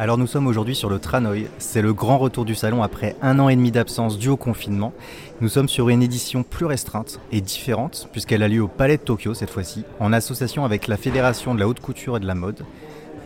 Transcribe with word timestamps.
Alors 0.00 0.16
nous 0.16 0.26
sommes 0.26 0.46
aujourd'hui 0.46 0.74
sur 0.74 0.88
le 0.88 0.98
Tranoï, 0.98 1.48
c'est 1.58 1.82
le 1.82 1.92
grand 1.92 2.16
retour 2.16 2.46
du 2.46 2.54
salon 2.54 2.82
après 2.82 3.16
un 3.20 3.38
an 3.38 3.50
et 3.50 3.54
demi 3.54 3.70
d'absence 3.70 4.16
dû 4.16 4.30
au 4.30 4.38
confinement. 4.38 4.94
Nous 5.42 5.50
sommes 5.50 5.68
sur 5.68 5.90
une 5.90 6.02
édition 6.02 6.42
plus 6.42 6.64
restreinte 6.64 7.20
et 7.32 7.42
différente 7.42 8.08
puisqu'elle 8.10 8.42
a 8.42 8.48
lieu 8.48 8.62
au 8.62 8.66
Palais 8.66 8.96
de 8.96 9.02
Tokyo 9.02 9.34
cette 9.34 9.50
fois-ci, 9.50 9.84
en 9.98 10.14
association 10.14 10.64
avec 10.64 10.88
la 10.88 10.96
Fédération 10.96 11.54
de 11.54 11.60
la 11.60 11.68
haute 11.68 11.80
couture 11.80 12.16
et 12.16 12.20
de 12.20 12.26
la 12.26 12.34
mode. 12.34 12.64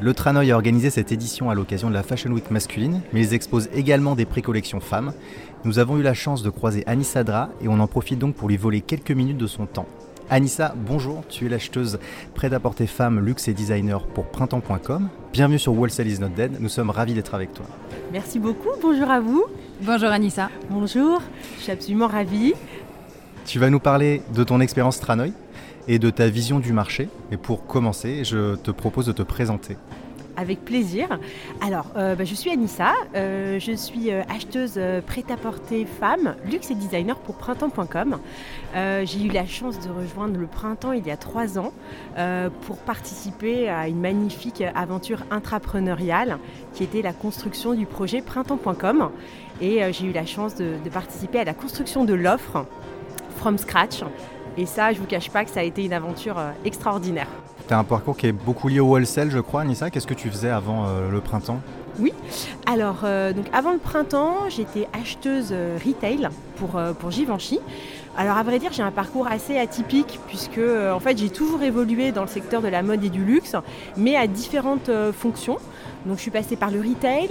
Le 0.01 0.15
Tranoï 0.15 0.51
a 0.51 0.57
organisé 0.57 0.91
cette 0.91 1.13
édition 1.13 1.49
à 1.49 1.55
l'occasion 1.55 1.91
de 1.91 1.95
la 1.95 2.03
Fashion 2.03 2.33
Week 2.33 2.51
masculine, 2.51 3.03
mais 3.13 3.21
ils 3.21 3.35
exposent 3.35 3.69
également 3.73 4.17
des 4.17 4.25
pré-collections 4.25 4.81
femmes. 4.81 5.13
Nous 5.65 5.79
avons 5.79 5.97
eu 5.99 6.03
la 6.03 6.13
chance 6.13 6.43
de 6.43 6.51
croiser 6.51 6.83
Anissa 6.89 7.23
Dra 7.23 7.51
et 7.63 7.69
on 7.69 7.79
en 7.79 7.87
profite 7.87 8.19
donc 8.19 8.35
pour 8.35 8.49
lui 8.49 8.57
voler 8.57 8.81
quelques 8.81 9.13
minutes 9.13 9.39
de 9.39 9.47
son 9.47 9.67
temps. 9.67 9.87
Anissa, 10.31 10.75
bonjour, 10.75 11.23
tu 11.29 11.47
es 11.47 11.49
l'acheteuse 11.49 11.99
prêt-à-porter 12.35 12.87
femme, 12.87 13.21
luxe 13.21 13.47
et 13.49 13.53
designer 13.53 14.07
pour 14.07 14.25
printemps.com. 14.27 15.09
Bienvenue 15.33 15.59
sur 15.59 15.79
Wholesale 15.79 16.09
is 16.09 16.19
not 16.19 16.31
dead, 16.31 16.57
nous 16.61 16.71
sommes 16.71 16.89
ravis 16.91 17.13
d'être 17.13 17.35
avec 17.35 17.53
toi. 17.53 17.67
Merci 18.11 18.39
beaucoup, 18.39 18.71
bonjour 18.81 19.11
à 19.11 19.21
vous. 19.21 19.45
Bonjour 19.83 20.09
Anissa. 20.09 20.49
Bonjour, 20.71 21.21
je 21.59 21.63
suis 21.63 21.73
absolument 21.73 22.07
ravie. 22.07 22.55
Tu 23.45 23.59
vas 23.59 23.69
nous 23.69 23.81
parler 23.81 24.23
de 24.35 24.43
ton 24.45 24.61
expérience 24.61 24.99
Tranoï 24.99 25.35
et 25.89 25.99
de 25.99 26.09
ta 26.09 26.29
vision 26.29 26.59
du 26.59 26.73
marché. 26.73 27.11
Et 27.31 27.37
pour 27.37 27.67
commencer, 27.67 28.25
je 28.25 28.55
te 28.57 28.71
propose 28.71 29.07
de 29.07 29.13
te 29.13 29.23
présenter. 29.23 29.77
Avec 30.37 30.65
plaisir. 30.65 31.19
Alors, 31.61 31.87
euh, 31.97 32.17
bah, 32.17 32.25
je 32.25 32.35
suis 32.35 32.51
Anissa, 32.51 32.93
euh, 33.15 33.61
je 33.61 33.73
suis 33.73 34.11
euh, 34.11 34.23
acheteuse 34.29 34.81
prêt-à-porter 35.07 35.87
femme, 35.87 36.35
luxe 36.51 36.71
et 36.71 36.75
designer 36.75 37.17
pour 37.17 37.37
printemps.com. 37.37 38.19
J'ai 38.75 39.23
eu 39.23 39.29
la 39.29 39.47
chance 39.47 39.79
de 39.79 39.91
rejoindre 39.91 40.39
le 40.39 40.47
printemps 40.47 40.93
il 40.93 41.07
y 41.07 41.11
a 41.11 41.17
trois 41.17 41.59
ans 41.59 41.73
pour 42.63 42.79
participer 42.79 43.69
à 43.69 43.89
une 43.89 44.01
magnifique 44.01 44.63
aventure 44.75 45.21
intrapreneuriale 45.31 46.39
qui 46.73 46.83
était 46.83 47.03
la 47.03 47.13
construction 47.13 47.75
du 47.75 47.87
projet 47.87 48.21
printemps.com. 48.21 49.11
Et 49.61 49.81
j'ai 49.93 50.07
eu 50.07 50.13
la 50.13 50.27
chance 50.27 50.57
de, 50.57 50.73
de 50.85 50.91
participer 50.91 51.39
à 51.39 51.45
la 51.45 51.55
construction 51.55 52.05
de 52.05 52.15
l'offre 52.15 52.67
from 53.37 53.59
scratch 53.59 54.03
et 54.57 54.67
ça, 54.67 54.93
je 54.93 54.99
vous 54.99 55.07
cache 55.07 55.31
pas 55.31 55.45
que 55.45 55.51
ça 55.51 55.61
a 55.61 55.65
été 55.65 55.85
une 55.85 55.93
aventure 55.93 56.37
extraordinaire. 56.65 57.29
Tu 57.67 57.73
un 57.73 57.85
parcours 57.85 58.17
qui 58.17 58.27
est 58.27 58.33
beaucoup 58.33 58.69
lié 58.69 58.81
au 58.81 58.89
wholesale, 58.89 59.31
je 59.31 59.39
crois, 59.39 59.63
Anissa. 59.63 59.89
Qu'est-ce 59.89 60.07
que 60.07 60.13
tu 60.13 60.29
faisais 60.29 60.51
avant 60.51 60.87
euh, 60.87 61.11
le 61.11 61.21
printemps? 61.21 61.61
Oui, 61.99 62.13
alors 62.67 63.03
euh, 63.05 63.33
donc 63.33 63.47
avant 63.53 63.73
le 63.73 63.79
printemps, 63.79 64.51
j'étais 64.51 64.87
acheteuse 64.93 65.53
retail 65.53 66.29
pour, 66.57 66.81
pour 66.99 67.11
Givenchy. 67.11 67.61
Alors 68.19 68.37
à 68.37 68.43
vrai 68.43 68.59
dire, 68.59 68.73
j'ai 68.73 68.83
un 68.83 68.91
parcours 68.91 69.29
assez 69.29 69.57
atypique 69.57 70.21
puisque 70.27 70.59
en 70.59 71.01
fait 71.01 71.17
j'ai 71.17 71.31
toujours 71.31 71.63
évolué 71.63 72.13
dans 72.13 72.23
le 72.23 72.29
secteur 72.29 72.63
de 72.63 72.69
la 72.69 72.83
mode 72.83 73.03
et 73.03 73.11
du 73.11 73.25
luxe, 73.25 73.57
mais 73.97 74.17
à 74.17 74.27
différentes 74.27 74.91
fonctions. 75.13 75.59
Donc 76.07 76.17
je 76.17 76.23
suis 76.23 76.31
passée 76.31 76.57
par 76.57 76.71
le 76.71 76.81
retail, 76.81 77.31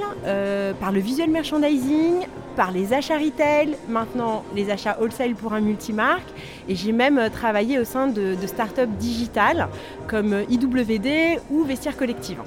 par 0.80 0.92
le 0.92 1.00
visual 1.00 1.30
merchandising, 1.30 2.26
par 2.56 2.72
les 2.72 2.94
achats 2.94 3.18
retail, 3.18 3.76
maintenant 3.90 4.44
les 4.56 4.70
achats 4.70 4.98
wholesale 5.00 5.36
pour 5.36 5.54
un 5.54 5.62
multimarque. 5.62 6.28
Et 6.68 6.76
j'ai 6.76 6.92
même 6.92 7.18
euh, 7.18 7.30
travaillé 7.30 7.80
au 7.80 7.84
sein 7.84 8.08
de, 8.08 8.36
startups 8.46 8.88
digitales 9.00 9.68
comme 10.08 10.34
euh, 10.34 10.44
IWD 10.50 11.40
ou 11.50 11.64
Vestiaire 11.64 11.98
Collective. 11.98 12.40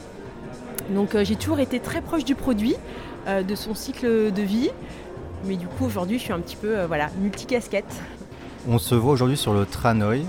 Donc 0.91 1.15
euh, 1.15 1.25
j'ai 1.25 1.37
toujours 1.37 1.61
été 1.61 1.81
très 1.81 2.01
proche 2.01 2.25
du 2.25 2.35
produit, 2.35 2.77
de 3.27 3.57
son 3.57 3.75
cycle 3.75 4.33
de 4.33 4.43
vie. 4.43 4.71
Mais 5.47 5.57
du 5.57 5.67
coup 5.67 5.85
aujourd'hui 5.85 6.19
je 6.19 6.23
suis 6.23 6.33
un 6.33 6.39
petit 6.39 6.55
peu 6.55 6.85
voilà, 6.85 7.09
multicasquette. 7.21 8.01
On 8.69 8.79
se 8.79 8.95
voit 8.95 9.13
aujourd'hui 9.13 9.37
sur 9.37 9.53
le 9.53 9.67
Tranoï, 9.67 10.25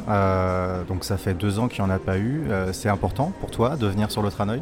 donc 0.87 1.03
ça 1.03 1.17
fait 1.17 1.35
deux 1.35 1.59
ans 1.59 1.67
qu'il 1.67 1.83
n'y 1.83 1.91
en 1.91 1.93
a 1.93 1.99
pas 1.99 2.17
eu. 2.17 2.45
c'est 2.71 2.89
important 2.89 3.31
pour 3.39 3.51
toi 3.51 3.75
de 3.75 3.85
venir 3.85 4.09
sur 4.09 4.23
le 4.23 4.31
Tranoï 4.31 4.61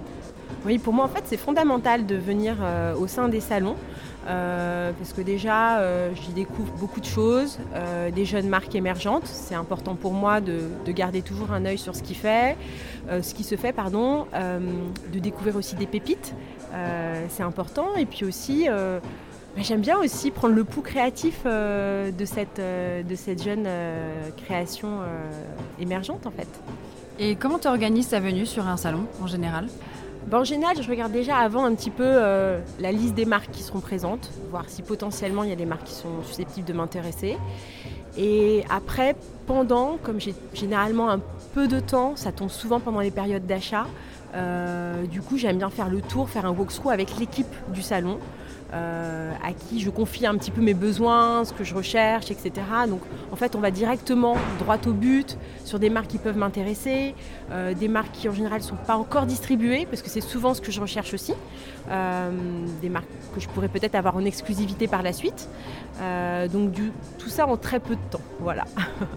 Oui, 0.65 0.77
pour 0.77 0.93
moi 0.93 1.05
en 1.05 1.09
fait 1.09 1.23
c'est 1.25 1.37
fondamental 1.37 2.05
de 2.05 2.15
venir 2.15 2.55
au 2.99 3.07
sein 3.07 3.27
des 3.27 3.39
salons. 3.39 3.75
Euh, 4.27 4.91
parce 4.97 5.13
que 5.13 5.21
déjà, 5.21 5.79
euh, 5.79 6.09
j'y 6.15 6.33
découvre 6.33 6.71
beaucoup 6.73 6.99
de 6.99 7.05
choses, 7.05 7.59
euh, 7.75 8.09
des 8.09 8.25
jeunes 8.25 8.47
marques 8.47 8.73
émergentes. 8.73 9.25
C'est 9.25 9.55
important 9.55 9.95
pour 9.95 10.13
moi 10.13 10.41
de, 10.41 10.69
garder 10.87 11.21
toujours 11.21 11.51
un 11.51 11.65
œil 11.65 11.77
sur 11.77 11.95
ce 11.95 12.01
qui 12.01 12.15
fait, 12.15 12.55
ce 13.09 13.33
qui 13.33 13.43
se 13.43 13.55
fait, 13.55 13.73
pardon, 13.73 14.27
de 14.33 15.19
découvrir 15.19 15.57
aussi 15.57 15.75
des 15.75 15.87
pépites. 15.87 16.33
c'est 17.29 17.43
important. 17.43 17.95
Et 17.97 18.05
puis 18.05 18.23
aussi, 18.23 18.67
bah, 18.69 19.01
j'aime 19.57 19.81
bien 19.81 19.97
aussi 19.97 20.31
prendre 20.31 20.55
le 20.55 20.63
pouls 20.63 20.81
créatif 20.81 21.43
de 21.43 22.25
cette, 22.25 22.61
de 22.61 23.15
cette 23.15 23.43
jeune 23.43 23.67
création 24.37 24.99
émergente 25.79 26.25
en 26.25 26.31
fait. 26.31 26.47
Et 27.19 27.35
comment 27.35 27.59
tu 27.59 27.67
organises 27.67 28.09
ta 28.09 28.21
venue 28.21 28.45
sur 28.45 28.65
un 28.67 28.77
salon 28.77 29.05
en 29.21 29.27
général? 29.27 29.67
En 30.33 30.43
général, 30.43 30.81
je 30.81 30.89
regarde 30.89 31.11
déjà 31.11 31.37
avant 31.37 31.65
un 31.65 31.75
petit 31.75 31.91
peu 31.91 32.03
euh, 32.05 32.59
la 32.79 32.91
liste 32.91 33.13
des 33.13 33.25
marques 33.25 33.51
qui 33.51 33.63
seront 33.63 33.79
présentes, 33.79 34.31
voir 34.49 34.65
si 34.67 34.81
potentiellement 34.81 35.43
il 35.43 35.49
y 35.49 35.53
a 35.53 35.57
des 35.57 35.65
marques 35.65 35.85
qui 35.85 35.93
sont 35.93 36.23
susceptibles 36.23 36.67
de 36.67 36.73
m'intéresser. 36.73 37.37
Et 38.17 38.63
après, 38.69 39.15
pendant, 39.45 39.97
comme 40.01 40.19
j'ai 40.19 40.33
généralement 40.53 41.09
un 41.09 41.19
peu 41.53 41.67
de 41.67 41.79
temps, 41.79 42.15
ça 42.15 42.31
tombe 42.31 42.49
souvent 42.49 42.79
pendant 42.79 43.01
les 43.01 43.11
périodes 43.11 43.45
d'achat, 43.45 43.87
euh, 44.33 45.05
du 45.05 45.21
coup 45.21 45.37
j'aime 45.37 45.57
bien 45.57 45.69
faire 45.69 45.89
le 45.89 46.01
tour, 46.01 46.29
faire 46.29 46.45
un 46.45 46.51
walkthrough 46.51 46.91
avec 46.91 47.17
l'équipe 47.17 47.53
du 47.69 47.81
salon. 47.81 48.19
Euh, 48.75 49.31
à 49.41 49.53
qui 49.53 49.79
je 49.79 49.89
confie 49.89 50.25
un 50.25 50.35
petit 50.35 50.51
peu 50.51 50.59
mes 50.61 50.73
besoins, 50.73 51.45
ce 51.45 51.53
que 51.53 51.63
je 51.63 51.73
recherche, 51.73 52.29
etc. 52.29 52.51
Donc 52.89 52.99
en 53.31 53.37
fait, 53.37 53.55
on 53.55 53.59
va 53.59 53.71
directement 53.71 54.35
droit 54.59 54.77
au 54.85 54.91
but 54.91 55.37
sur 55.63 55.79
des 55.79 55.89
marques 55.89 56.07
qui 56.07 56.17
peuvent 56.17 56.35
m'intéresser, 56.35 57.15
euh, 57.51 57.73
des 57.73 57.87
marques 57.87 58.11
qui 58.11 58.27
en 58.27 58.33
général 58.33 58.59
ne 58.59 58.65
sont 58.65 58.75
pas 58.75 58.97
encore 58.97 59.27
distribuées, 59.27 59.87
parce 59.89 60.01
que 60.01 60.09
c'est 60.09 60.19
souvent 60.19 60.53
ce 60.53 60.59
que 60.59 60.73
je 60.73 60.81
recherche 60.81 61.13
aussi, 61.13 61.33
euh, 61.89 62.31
des 62.81 62.89
marques 62.89 63.07
que 63.33 63.39
je 63.39 63.47
pourrais 63.47 63.69
peut-être 63.69 63.95
avoir 63.95 64.17
en 64.17 64.25
exclusivité 64.25 64.87
par 64.87 65.03
la 65.03 65.13
suite. 65.13 65.47
donc 66.51 66.71
du, 66.71 66.91
tout 67.17 67.29
ça 67.29 67.47
en 67.47 67.55
très 67.55 67.79
peu 67.79 67.95
de 67.95 68.09
temps. 68.11 68.25
Voilà. 68.41 68.65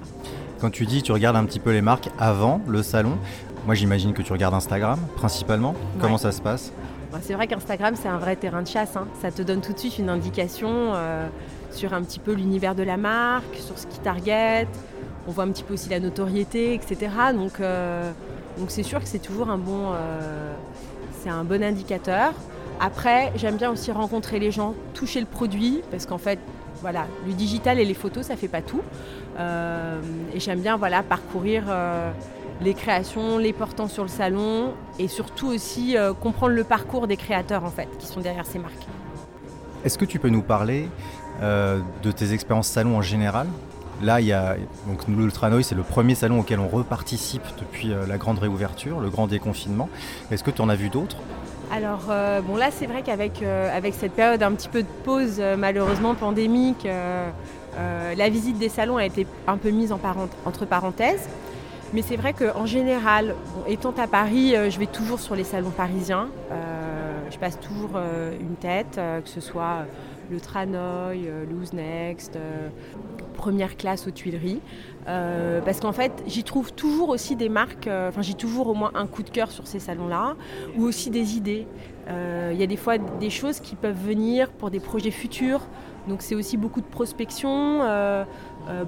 Quand 0.60 0.70
tu 0.70 0.86
dis 0.86 1.02
tu 1.02 1.10
regardes 1.10 1.36
un 1.36 1.44
petit 1.44 1.60
peu 1.60 1.72
les 1.72 1.82
marques 1.82 2.10
avant 2.18 2.60
le 2.68 2.84
salon, 2.84 3.18
moi 3.66 3.74
j'imagine 3.74 4.12
que 4.12 4.22
tu 4.22 4.32
regardes 4.32 4.54
Instagram 4.54 5.00
principalement. 5.16 5.74
Comment 6.00 6.18
ça 6.18 6.30
se 6.30 6.40
passe? 6.40 6.72
Bah, 7.12 7.18
c'est 7.22 7.32
vrai 7.32 7.46
qu'Instagram, 7.46 7.94
c'est 7.96 8.08
un 8.08 8.18
vrai 8.18 8.36
terrain 8.36 8.62
de 8.62 8.66
chasse. 8.66 8.96
Hein. 8.96 9.06
Ça 9.22 9.30
te 9.30 9.40
donne 9.40 9.60
tout 9.60 9.72
de 9.72 9.78
suite 9.78 9.98
une 9.98 10.10
indication 10.10 10.92
euh, 10.94 11.26
sur 11.70 11.94
un 11.94 12.02
petit 12.02 12.18
peu 12.18 12.32
l'univers 12.32 12.74
de 12.74 12.82
la 12.82 12.98
marque, 12.98 13.56
sur 13.56 13.78
ce 13.78 13.86
qui 13.86 13.98
target. 14.00 14.66
On 15.26 15.30
voit 15.30 15.44
un 15.44 15.50
petit 15.50 15.62
peu 15.62 15.74
aussi 15.74 15.88
la 15.88 16.00
notoriété, 16.00 16.74
etc. 16.74 17.10
Donc, 17.34 17.60
euh, 17.60 18.10
donc 18.58 18.70
c'est 18.70 18.82
sûr 18.82 19.00
que 19.00 19.08
c'est 19.08 19.20
toujours 19.20 19.48
un 19.48 19.58
bon, 19.58 19.92
euh, 19.94 20.52
un 21.26 21.44
bon 21.44 21.62
indicateur. 21.62 22.32
Après, 22.80 23.32
j'aime 23.36 23.56
bien 23.56 23.70
aussi 23.70 23.90
rencontrer 23.90 24.38
les 24.38 24.50
gens, 24.50 24.74
toucher 24.94 25.20
le 25.20 25.26
produit, 25.26 25.82
parce 25.90 26.06
qu'en 26.06 26.18
fait, 26.18 26.38
voilà, 26.80 27.06
le 27.26 27.32
digital 27.32 27.78
et 27.78 27.84
les 27.84 27.94
photos, 27.94 28.26
ça 28.26 28.36
fait 28.36 28.48
pas 28.48 28.62
tout. 28.62 28.82
et 29.38 30.40
j'aime 30.40 30.60
bien 30.60 30.76
voilà, 30.76 31.02
parcourir 31.02 31.64
les 32.60 32.74
créations, 32.74 33.38
les 33.38 33.52
portant 33.52 33.88
sur 33.88 34.02
le 34.02 34.08
salon 34.08 34.72
et 34.98 35.08
surtout 35.08 35.48
aussi 35.48 35.96
euh, 35.96 36.12
comprendre 36.12 36.54
le 36.54 36.64
parcours 36.64 37.06
des 37.06 37.16
créateurs 37.16 37.64
en 37.64 37.70
fait 37.70 37.88
qui 37.98 38.06
sont 38.06 38.20
derrière 38.20 38.46
ces 38.46 38.58
marques. 38.58 38.86
Est-ce 39.84 39.96
que 39.96 40.04
tu 40.04 40.18
peux 40.18 40.28
nous 40.28 40.42
parler 40.42 40.88
euh, 41.40 41.80
de 42.02 42.10
tes 42.10 42.32
expériences 42.32 42.68
salon 42.68 42.96
en 42.96 43.02
général? 43.02 43.46
Là, 44.02 44.20
il 44.20 44.28
y 44.28 44.32
a 44.32 44.56
donc 44.86 45.08
l'Ultranoï, 45.08 45.64
c'est 45.64 45.74
le 45.74 45.82
premier 45.82 46.14
salon 46.14 46.40
auquel 46.40 46.60
on 46.60 46.68
reparticipe 46.68 47.42
depuis 47.58 47.92
euh, 47.92 48.06
la 48.06 48.16
grande 48.16 48.38
réouverture, 48.38 49.00
le 49.00 49.10
grand 49.10 49.26
déconfinement. 49.26 49.88
Est-ce 50.30 50.44
que 50.44 50.50
tu 50.50 50.62
en 50.62 50.68
as 50.68 50.76
vu 50.76 50.88
d'autres? 50.88 51.16
Alors 51.70 52.04
bon 52.46 52.56
là 52.56 52.70
c'est 52.70 52.86
vrai 52.86 53.02
qu'avec 53.02 53.42
avec 53.42 53.92
cette 53.92 54.12
période 54.12 54.42
un 54.42 54.52
petit 54.52 54.70
peu 54.70 54.82
de 54.82 54.88
pause 55.04 55.38
malheureusement 55.58 56.14
pandémique, 56.14 56.88
la 57.76 58.28
visite 58.30 58.56
des 58.56 58.70
salons 58.70 58.96
a 58.96 59.04
été 59.04 59.26
un 59.46 59.58
peu 59.58 59.68
mise 59.68 59.92
entre 59.92 60.64
parenthèses. 60.64 61.28
Mais 61.94 62.02
c'est 62.02 62.16
vrai 62.16 62.34
qu'en 62.34 62.66
général, 62.66 63.34
étant 63.66 63.94
à 63.96 64.06
Paris, 64.06 64.54
euh, 64.54 64.68
je 64.68 64.78
vais 64.78 64.86
toujours 64.86 65.20
sur 65.20 65.34
les 65.34 65.44
salons 65.44 65.70
parisiens. 65.70 66.28
Euh, 66.52 67.18
je 67.30 67.38
passe 67.38 67.58
toujours 67.58 67.92
euh, 67.94 68.36
une 68.38 68.56
tête, 68.56 68.96
que 69.24 69.28
ce 69.28 69.40
soit 69.40 69.86
le 70.30 70.38
Tranoï, 70.38 71.30
Lose 71.50 71.72
Next, 71.72 72.38
première 73.34 73.78
classe 73.78 74.06
aux 74.06 74.10
Tuileries. 74.10 74.60
parce 75.06 75.80
qu'en 75.80 75.92
fait, 75.92 76.12
j'y 76.26 76.44
trouve 76.44 76.74
toujours 76.74 77.08
aussi 77.08 77.34
des 77.34 77.48
marques, 77.48 77.88
enfin 77.88 78.20
j'ai 78.20 78.34
toujours 78.34 78.68
au 78.68 78.74
moins 78.74 78.90
un 78.94 79.06
coup 79.06 79.22
de 79.22 79.30
cœur 79.30 79.50
sur 79.50 79.66
ces 79.66 79.78
salons-là, 79.78 80.36
ou 80.76 80.84
aussi 80.84 81.08
des 81.08 81.36
idées. 81.36 81.66
Il 82.08 82.58
y 82.58 82.62
a 82.62 82.66
des 82.66 82.76
fois 82.76 82.98
des 82.98 83.30
choses 83.30 83.60
qui 83.60 83.74
peuvent 83.74 83.96
venir 83.98 84.50
pour 84.50 84.70
des 84.70 84.80
projets 84.80 85.10
futurs, 85.10 85.62
donc 86.06 86.22
c'est 86.22 86.34
aussi 86.34 86.56
beaucoup 86.56 86.80
de 86.80 86.86
prospection 86.86 87.80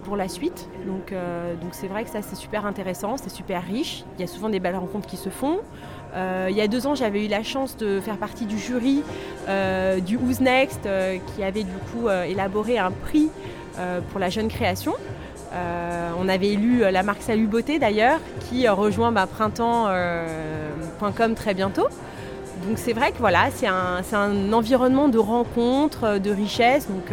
pour 0.04 0.16
la 0.16 0.28
suite. 0.28 0.68
Donc 0.86 1.12
donc 1.60 1.70
c'est 1.72 1.88
vrai 1.88 2.04
que 2.04 2.10
ça 2.10 2.22
c'est 2.22 2.36
super 2.36 2.66
intéressant, 2.66 3.16
c'est 3.16 3.30
super 3.30 3.62
riche. 3.62 4.04
Il 4.18 4.20
y 4.20 4.24
a 4.24 4.26
souvent 4.26 4.48
des 4.48 4.60
belles 4.60 4.76
rencontres 4.76 5.08
qui 5.08 5.16
se 5.16 5.28
font. 5.28 5.60
Euh, 6.14 6.48
il 6.50 6.56
y 6.56 6.60
a 6.60 6.68
deux 6.68 6.86
ans, 6.86 6.94
j'avais 6.94 7.24
eu 7.24 7.28
la 7.28 7.42
chance 7.42 7.76
de 7.76 8.00
faire 8.00 8.16
partie 8.16 8.46
du 8.46 8.58
jury 8.58 9.02
euh, 9.48 10.00
du 10.00 10.16
Who's 10.16 10.40
Next, 10.40 10.86
euh, 10.86 11.18
qui 11.34 11.42
avait 11.42 11.64
du 11.64 11.76
coup 11.92 12.08
élaboré 12.08 12.78
un 12.78 12.90
prix 12.90 13.28
pour 14.10 14.20
la 14.20 14.28
jeune 14.28 14.48
création. 14.48 14.92
on 16.18 16.28
avait 16.28 16.48
élu 16.48 16.80
la 16.80 17.02
marque 17.02 17.22
Salut 17.22 17.46
Beauté 17.46 17.78
d'ailleurs, 17.78 18.20
qui 18.48 18.68
rejoint 18.68 19.10
bah, 19.10 19.26
printemps.com 19.26 21.34
très 21.34 21.54
bientôt. 21.54 21.86
Donc 22.66 22.76
c'est 22.78 22.92
vrai 22.92 23.12
que 23.12 23.18
voilà, 23.18 23.48
c'est 23.50 23.66
un, 23.66 24.52
environnement 24.52 25.08
de 25.08 25.18
rencontres, 25.18 26.18
de 26.18 26.30
richesse. 26.30 26.86
Donc, 26.88 27.12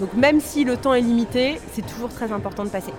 donc 0.00 0.14
même 0.14 0.40
si 0.40 0.64
le 0.64 0.76
temps 0.76 0.94
est 0.94 1.00
limité, 1.00 1.60
c'est 1.72 1.86
toujours 1.86 2.10
très 2.10 2.32
important 2.32 2.64
de 2.64 2.68
passer. 2.68 2.92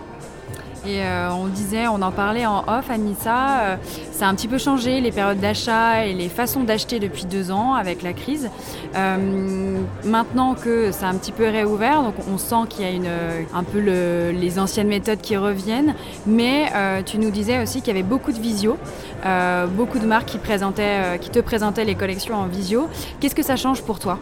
Et 0.85 1.01
euh, 1.01 1.31
on 1.31 1.47
disait, 1.47 1.87
on 1.87 2.01
en 2.01 2.11
parlait 2.11 2.45
en 2.45 2.59
off, 2.67 2.89
Anissa, 2.89 3.59
euh, 3.61 3.75
ça 4.11 4.27
a 4.27 4.29
un 4.29 4.35
petit 4.35 4.49
peu 4.49 4.57
changé 4.57 4.99
les 4.99 5.11
périodes 5.11 5.39
d'achat 5.39 6.05
et 6.05 6.13
les 6.13 6.27
façons 6.27 6.63
d'acheter 6.63 6.99
depuis 6.99 7.23
deux 7.25 7.51
ans 7.51 7.73
avec 7.73 8.03
la 8.03 8.11
crise. 8.11 8.49
Euh, 8.95 9.77
maintenant 10.03 10.55
que 10.55 10.91
ça 10.91 11.07
a 11.07 11.09
un 11.09 11.15
petit 11.15 11.31
peu 11.31 11.47
réouvert, 11.47 12.03
donc 12.03 12.15
on 12.29 12.37
sent 12.37 12.67
qu'il 12.69 12.85
y 12.85 13.07
a 13.07 13.57
un 13.57 13.63
peu 13.63 13.79
les 13.79 14.59
anciennes 14.59 14.89
méthodes 14.89 15.21
qui 15.21 15.37
reviennent, 15.37 15.95
mais 16.25 16.71
tu 17.05 17.17
nous 17.17 17.31
disais 17.31 17.61
aussi 17.61 17.79
qu'il 17.79 17.87
y 17.87 17.97
avait 17.97 18.03
beaucoup 18.03 18.31
de 18.31 18.39
visio, 18.39 18.77
beaucoup 19.71 19.99
de 19.99 20.05
marques 20.05 20.27
qui 20.27 20.39
te 21.29 21.39
présentaient 21.39 21.85
les 21.85 21.95
collections 21.95 22.35
en 22.35 22.45
visio. 22.45 22.87
Qu'est-ce 23.19 23.35
que 23.35 23.43
ça 23.43 23.55
change 23.55 23.81
pour 23.83 23.99
toi? 23.99 24.19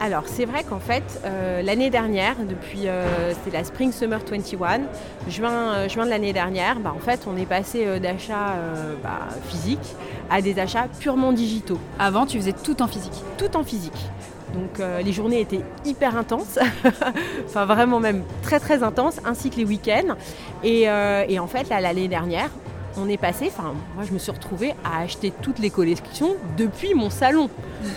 Alors 0.00 0.24
c'est 0.26 0.44
vrai 0.44 0.62
qu'en 0.62 0.78
fait 0.78 1.20
euh, 1.24 1.62
l'année 1.62 1.90
dernière, 1.90 2.36
depuis 2.36 2.86
euh, 2.86 3.32
c'était 3.32 3.56
la 3.56 3.64
Spring 3.64 3.92
Summer 3.92 4.20
21, 4.20 4.80
juin, 5.28 5.50
euh, 5.50 5.88
juin 5.88 6.04
de 6.04 6.10
l'année 6.10 6.32
dernière, 6.32 6.80
bah, 6.80 6.92
en 6.94 6.98
fait 7.00 7.26
on 7.26 7.36
est 7.36 7.46
passé 7.46 7.98
d'achats 8.00 8.56
bah, 9.02 9.28
physiques 9.48 9.96
à 10.30 10.42
des 10.42 10.58
achats 10.58 10.88
purement 11.00 11.32
digitaux. 11.32 11.78
Avant 11.98 12.26
tu 12.26 12.38
faisais 12.38 12.52
tout 12.52 12.82
en 12.82 12.88
physique 12.88 13.22
Tout 13.38 13.56
en 13.56 13.64
physique. 13.64 14.10
Donc 14.54 14.80
les 15.04 15.12
journées 15.12 15.40
étaient 15.40 15.60
hyper 15.84 16.16
intenses, 16.16 16.58
enfin 17.46 17.66
vraiment 17.66 18.00
même 18.00 18.22
très 18.42 18.60
très 18.60 18.82
intenses, 18.82 19.20
ainsi 19.24 19.50
que 19.50 19.56
les 19.56 19.64
week-ends. 19.64 20.14
Et, 20.62 20.82
et 21.28 21.38
en 21.38 21.46
fait 21.46 21.68
l'année 21.68 22.08
dernière, 22.08 22.48
on 22.96 23.08
est 23.08 23.16
passé, 23.16 23.46
enfin 23.48 23.74
moi 23.94 24.04
je 24.04 24.12
me 24.12 24.18
suis 24.18 24.32
retrouvée 24.32 24.74
à 24.84 25.00
acheter 25.00 25.32
toutes 25.42 25.58
les 25.58 25.70
collections 25.70 26.36
depuis 26.56 26.94
mon 26.94 27.10
salon. 27.10 27.50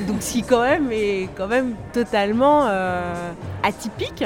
Donc 0.07 0.17
si 0.19 0.43
quand 0.43 0.61
même 0.61 0.91
est 0.91 1.29
quand 1.35 1.47
même 1.47 1.75
totalement 1.93 2.65
euh, 2.67 3.31
atypique. 3.63 4.23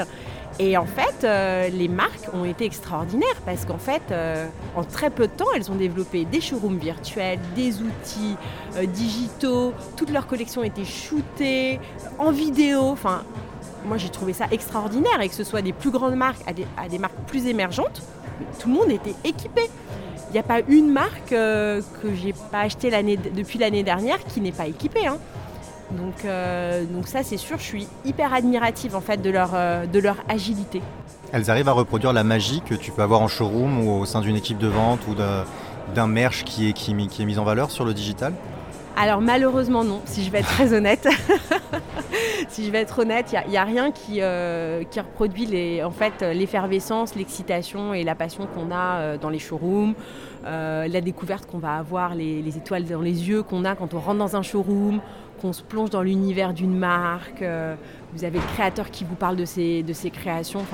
Et 0.60 0.76
en 0.76 0.86
fait, 0.86 1.24
euh, 1.24 1.68
les 1.68 1.88
marques 1.88 2.28
ont 2.32 2.44
été 2.44 2.64
extraordinaires 2.64 3.40
parce 3.44 3.64
qu'en 3.64 3.78
fait, 3.78 4.02
euh, 4.12 4.46
en 4.76 4.84
très 4.84 5.10
peu 5.10 5.26
de 5.26 5.32
temps, 5.32 5.48
elles 5.56 5.72
ont 5.72 5.74
développé 5.74 6.24
des 6.24 6.40
showrooms 6.40 6.78
virtuels, 6.78 7.40
des 7.56 7.82
outils 7.82 8.36
digitaux, 8.86 9.72
toutes 9.96 10.10
leurs 10.10 10.28
collections 10.28 10.62
étaient 10.62 10.84
shootées 10.84 11.80
en 12.18 12.30
vidéo. 12.30 12.82
Enfin, 12.82 13.24
moi 13.84 13.96
j'ai 13.96 14.10
trouvé 14.10 14.32
ça 14.32 14.46
extraordinaire 14.52 15.20
et 15.20 15.28
que 15.28 15.34
ce 15.34 15.42
soit 15.42 15.60
des 15.60 15.72
plus 15.72 15.90
grandes 15.90 16.14
marques 16.14 16.42
à 16.46 16.88
des 16.88 16.98
marques 16.98 17.18
plus 17.26 17.46
émergentes, 17.46 18.02
tout 18.60 18.68
le 18.68 18.74
monde 18.74 18.90
était 18.90 19.14
équipé. 19.24 19.68
Il 20.34 20.38
n'y 20.38 20.40
a 20.40 20.48
pas 20.48 20.62
une 20.66 20.90
marque 20.90 21.30
euh, 21.30 21.80
que 22.02 22.12
j'ai 22.12 22.34
pas 22.50 22.62
acheté 22.62 22.90
depuis 22.90 23.56
l'année 23.56 23.84
dernière 23.84 24.18
qui 24.24 24.40
n'est 24.40 24.50
pas 24.50 24.66
équipée. 24.66 25.06
Hein. 25.06 25.18
Donc, 25.92 26.24
euh, 26.24 26.84
donc 26.86 27.06
ça 27.06 27.22
c'est 27.22 27.36
sûr, 27.36 27.56
je 27.58 27.62
suis 27.62 27.86
hyper 28.04 28.34
admirative 28.34 28.96
en 28.96 29.00
fait 29.00 29.22
de 29.22 29.30
leur, 29.30 29.50
euh, 29.54 29.86
de 29.86 30.00
leur 30.00 30.16
agilité. 30.28 30.82
Elles 31.30 31.52
arrivent 31.52 31.68
à 31.68 31.72
reproduire 31.72 32.12
la 32.12 32.24
magie 32.24 32.62
que 32.68 32.74
tu 32.74 32.90
peux 32.90 33.02
avoir 33.02 33.20
en 33.20 33.28
showroom 33.28 33.86
ou 33.86 34.00
au 34.00 34.06
sein 34.06 34.22
d'une 34.22 34.34
équipe 34.34 34.58
de 34.58 34.66
vente 34.66 35.06
ou 35.06 35.14
d'un 35.14 36.06
merch 36.08 36.42
qui 36.42 36.68
est 36.68 37.24
mis 37.24 37.38
en 37.38 37.44
valeur 37.44 37.70
sur 37.70 37.84
le 37.84 37.94
digital? 37.94 38.32
Alors 38.96 39.20
malheureusement 39.20 39.82
non, 39.84 40.00
si 40.04 40.22
je 40.24 40.30
vais 40.30 40.38
être 40.38 40.48
très 40.48 40.72
honnête. 40.72 41.08
si 42.48 42.64
je 42.64 42.70
vais 42.70 42.78
être 42.78 43.00
honnête, 43.00 43.34
il 43.46 43.50
n'y 43.50 43.56
a, 43.56 43.64
rien 43.64 43.90
qui, 43.90 44.18
euh, 44.20 44.82
reproduit 44.96 45.82
en 45.82 45.90
fait, 45.90 46.22
l'effervescence, 46.22 47.14
l'excitation 47.14 47.94
et 47.94 48.04
la 48.04 48.14
passion 48.14 48.46
qu'on 48.46 48.70
a 48.70 48.98
euh, 48.98 49.18
dans 49.18 49.30
les 49.30 49.38
showrooms, 49.38 49.94
euh, 50.46 50.86
la 50.86 51.00
découverte 51.00 51.46
qu'on 51.46 51.58
va 51.58 51.74
avoir, 51.74 52.14
les, 52.14 52.56
étoiles 52.56 52.84
dans 52.84 53.00
les 53.00 53.28
yeux 53.28 53.42
qu'on 53.42 53.64
a 53.64 53.74
quand 53.74 53.94
on 53.94 53.98
rentre 53.98 54.18
dans 54.18 54.36
un 54.36 54.42
showroom, 54.42 55.00
qu'on 55.40 55.52
se 55.52 55.62
plonge 55.62 55.90
dans 55.90 56.02
l'univers 56.02 56.54
d'une 56.54 56.76
marque. 56.76 57.44
vous 58.12 58.24
avez 58.24 58.38
le 58.38 58.46
créateur 58.54 58.90
qui 58.90 59.04
vous 59.04 59.16
parle 59.16 59.36
de 59.36 59.44
ses, 59.44 59.84
créations. 60.12 60.64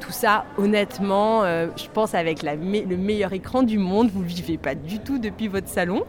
Tout 0.00 0.12
ça, 0.12 0.44
honnêtement, 0.58 1.44
je 1.44 1.88
pense 1.92 2.14
avec 2.14 2.42
le 2.42 2.96
meilleur 2.96 3.32
écran 3.32 3.62
du 3.62 3.78
monde, 3.78 4.10
vous 4.10 4.22
ne 4.22 4.28
vivez 4.28 4.58
pas 4.58 4.74
du 4.74 4.98
tout 4.98 5.18
depuis 5.18 5.48
votre 5.48 5.68
salon. 5.68 6.02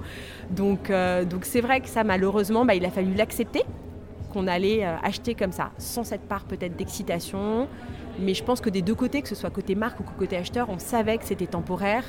Donc, 0.49 0.91
donc 1.29 1.45
c'est 1.45 1.61
vrai 1.61 1.81
que 1.81 1.89
ça, 1.89 2.03
malheureusement, 2.03 2.65
bah, 2.65 2.75
il 2.75 2.85
a 2.85 2.89
fallu 2.89 3.13
l'accepter 3.13 3.63
qu'on 4.31 4.47
allait 4.47 4.85
euh, 4.85 4.95
acheter 5.03 5.35
comme 5.35 5.51
ça, 5.51 5.71
sans 5.77 6.03
cette 6.03 6.21
part 6.21 6.45
peut-être 6.45 6.75
d'excitation. 6.75 7.67
Mais 8.19 8.33
je 8.33 8.43
pense 8.43 8.61
que 8.61 8.69
des 8.69 8.81
deux 8.81 8.95
côtés, 8.95 9.21
que 9.21 9.27
ce 9.27 9.35
soit 9.35 9.49
côté 9.49 9.75
marque 9.75 9.99
ou 9.99 10.03
côté 10.17 10.37
acheteur, 10.37 10.69
on 10.69 10.79
savait 10.79 11.17
que 11.17 11.25
c'était 11.25 11.47
temporaire. 11.47 12.03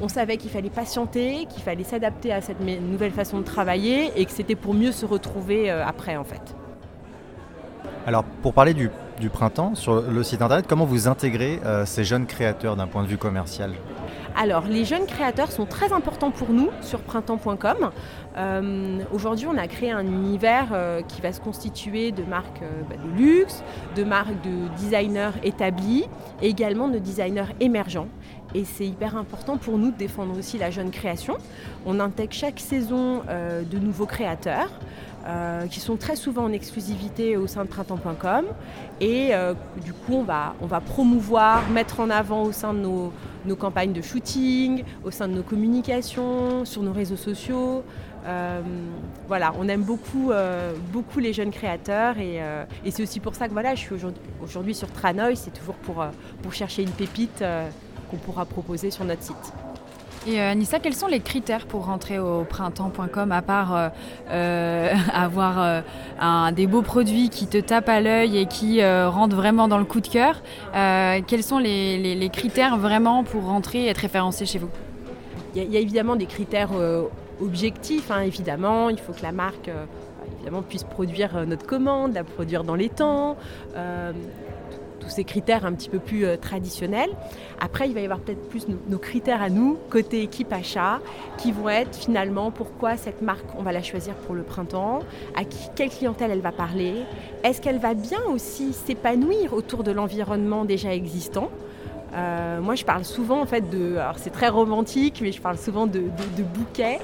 On 0.00 0.08
savait 0.08 0.36
qu'il 0.36 0.50
fallait 0.50 0.70
patienter, 0.70 1.46
qu'il 1.48 1.62
fallait 1.62 1.84
s'adapter 1.84 2.32
à 2.32 2.40
cette 2.40 2.60
nouvelle 2.60 3.10
façon 3.12 3.38
de 3.38 3.44
travailler 3.44 4.12
et 4.16 4.24
que 4.24 4.30
c'était 4.30 4.54
pour 4.54 4.74
mieux 4.74 4.92
se 4.92 5.06
retrouver 5.06 5.70
euh, 5.70 5.84
après 5.84 6.16
en 6.16 6.24
fait. 6.24 6.54
Alors 8.06 8.24
pour 8.42 8.54
parler 8.54 8.74
du, 9.18 9.30
printemps, 9.30 9.74
sur 9.74 10.02
le 10.02 10.22
site 10.22 10.42
internet, 10.42 10.66
comment 10.68 10.84
vous 10.84 11.08
intégrez 11.08 11.60
euh, 11.64 11.86
ces 11.86 12.04
jeunes 12.04 12.26
créateurs 12.26 12.76
d'un 12.76 12.86
point 12.86 13.02
de 13.02 13.08
vue 13.08 13.18
commercial? 13.18 13.72
Alors, 14.36 14.64
les 14.68 14.84
jeunes 14.84 15.06
créateurs 15.06 15.50
sont 15.50 15.66
très 15.66 15.92
importants 15.92 16.30
pour 16.30 16.50
nous 16.50 16.70
sur 16.80 17.00
printemps.com. 17.00 17.90
Euh, 18.36 18.98
aujourd'hui, 19.12 19.46
on 19.46 19.58
a 19.58 19.66
créé 19.66 19.90
un 19.90 20.06
univers 20.06 20.68
euh, 20.72 21.02
qui 21.02 21.20
va 21.20 21.32
se 21.32 21.40
constituer 21.40 22.12
de 22.12 22.22
marques 22.22 22.62
bah, 22.88 22.96
de 22.96 23.18
luxe, 23.20 23.62
de 23.96 24.04
marques 24.04 24.40
de 24.42 24.68
designers 24.76 25.32
établis 25.42 26.04
et 26.40 26.48
également 26.48 26.88
de 26.88 26.98
designers 26.98 27.54
émergents. 27.60 28.08
Et 28.54 28.64
c'est 28.64 28.86
hyper 28.86 29.16
important 29.16 29.58
pour 29.58 29.76
nous 29.76 29.90
de 29.90 29.96
défendre 29.96 30.38
aussi 30.38 30.56
la 30.56 30.70
jeune 30.70 30.90
création. 30.90 31.36
On 31.84 32.00
intègre 32.00 32.32
chaque 32.32 32.60
saison 32.60 33.22
de 33.28 33.78
nouveaux 33.78 34.06
créateurs. 34.06 34.70
Euh, 35.28 35.66
qui 35.66 35.80
sont 35.80 35.96
très 35.98 36.16
souvent 36.16 36.44
en 36.44 36.52
exclusivité 36.52 37.36
au 37.36 37.46
sein 37.46 37.62
de 37.64 37.68
printemps.com. 37.68 38.46
Et 39.02 39.34
euh, 39.34 39.52
du 39.84 39.92
coup, 39.92 40.14
on 40.14 40.22
va, 40.22 40.54
on 40.62 40.66
va 40.66 40.80
promouvoir, 40.80 41.68
mettre 41.68 42.00
en 42.00 42.08
avant 42.08 42.44
au 42.44 42.52
sein 42.52 42.72
de 42.72 42.78
nos, 42.78 43.56
campagnes 43.56 43.92
de 43.92 44.00
shooting, 44.00 44.84
au 45.04 45.10
sein 45.10 45.28
de 45.28 45.34
nos 45.34 45.42
communications, 45.42 46.64
sur 46.64 46.82
nos 46.82 46.94
réseaux 46.94 47.16
sociaux. 47.16 47.84
Euh, 48.24 48.62
voilà, 49.26 49.52
on 49.58 49.68
aime 49.68 49.82
beaucoup, 49.82 50.32
beaucoup 50.92 51.18
les 51.18 51.34
jeunes 51.34 51.50
créateurs 51.50 52.16
et, 52.16 52.40
et 52.86 52.90
c'est 52.90 53.02
aussi 53.02 53.20
pour 53.20 53.34
ça 53.34 53.48
que 53.48 53.52
voilà, 53.52 53.74
je 53.74 53.80
suis 53.80 53.96
aujourd'hui 54.42 54.74
sur 54.74 54.90
Tranoï, 54.90 55.36
c'est 55.36 55.50
toujours 55.50 55.76
pour, 55.76 56.06
pour 56.42 56.54
chercher 56.54 56.82
une 56.82 56.90
pépite 56.90 57.44
qu'on 58.10 58.16
pourra 58.16 58.46
proposer 58.46 58.90
sur 58.90 59.04
notre 59.04 59.22
site. 59.22 59.52
Et 60.28 60.42
euh, 60.42 60.50
Anissa, 60.50 60.78
quels 60.78 60.94
sont 60.94 61.06
les 61.06 61.20
critères 61.20 61.64
pour 61.64 61.86
rentrer 61.86 62.18
au 62.18 62.44
printemps.com 62.44 63.32
à 63.32 63.40
part 63.40 63.74
euh, 63.74 63.88
euh, 64.30 64.94
avoir 65.14 65.82
des 66.52 66.66
beaux 66.66 66.82
produits 66.82 67.30
qui 67.30 67.46
te 67.46 67.56
tapent 67.56 67.88
à 67.88 68.00
l'œil 68.00 68.36
et 68.36 68.46
qui 68.46 68.84
rentrent 68.84 69.36
vraiment 69.36 69.68
dans 69.68 69.78
le 69.78 69.84
coup 69.84 70.00
de 70.00 70.08
cœur 70.08 70.42
Quels 70.72 71.42
sont 71.42 71.58
les, 71.58 72.30
critères 72.32 72.76
vraiment 72.76 73.24
pour 73.24 73.44
rentrer 73.44 73.84
et 73.84 73.88
être 73.88 73.98
référencé 73.98 74.44
chez 74.44 74.58
vous? 74.58 74.68
Il 75.54 75.64
y, 75.64 75.76
a, 75.76 75.80
évidemment 75.80 76.16
des 76.16 76.26
critères 76.26 76.70
objectifs, 77.40 78.10
hein, 78.10 78.20
évidemment. 78.20 78.90
Il 78.90 78.98
faut 78.98 79.12
que 79.12 79.22
la 79.22 79.32
marque 79.32 79.70
évidemment 80.36 80.62
puisse 80.62 80.84
produire 80.84 81.46
notre 81.46 81.66
commande, 81.66 82.12
la 82.12 82.24
produire 82.24 82.64
dans 82.64 82.74
les 82.74 82.90
temps 82.90 83.36
ces 85.10 85.24
critères 85.24 85.64
un 85.64 85.72
petit 85.72 85.88
peu 85.88 85.98
plus 85.98 86.24
euh, 86.24 86.36
traditionnels. 86.36 87.10
Après, 87.60 87.88
il 87.88 87.94
va 87.94 88.00
y 88.00 88.04
avoir 88.04 88.20
peut-être 88.20 88.48
plus 88.48 88.66
nos, 88.68 88.98
critères 88.98 89.42
à 89.42 89.48
nous, 89.48 89.78
côté 89.90 90.22
équipe 90.22 90.52
achat, 90.52 91.00
qui 91.36 91.52
vont 91.52 91.68
être 91.68 91.96
finalement 91.96 92.50
pourquoi 92.50 92.96
cette 92.96 93.22
marque, 93.22 93.46
on 93.58 93.62
va 93.62 93.72
la 93.72 93.82
choisir 93.82 94.14
pour 94.14 94.34
le 94.34 94.42
printemps, 94.42 95.00
à 95.36 95.44
qui, 95.44 95.68
quelle 95.74 95.90
clientèle 95.90 96.30
elle 96.30 96.40
va 96.40 96.52
parler, 96.52 96.94
est-ce 97.42 97.60
qu'elle 97.60 97.78
va 97.78 97.94
bien 97.94 98.20
aussi 98.32 98.72
s'épanouir 98.72 99.52
autour 99.52 99.82
de 99.84 99.90
l'environnement 99.90 100.64
déjà 100.64 100.94
existant? 100.94 101.50
Moi, 102.12 102.74
je 102.74 102.84
parle 102.84 103.04
souvent 103.04 103.40
en 103.40 103.46
fait 103.46 103.68
de, 103.70 103.96
alors 103.96 104.18
c'est 104.18 104.30
très 104.30 104.48
romantique, 104.48 105.20
mais 105.22 105.32
je 105.32 105.40
parle 105.40 105.58
souvent 105.58 105.86
de, 105.86 106.02
bouquets, 106.54 106.98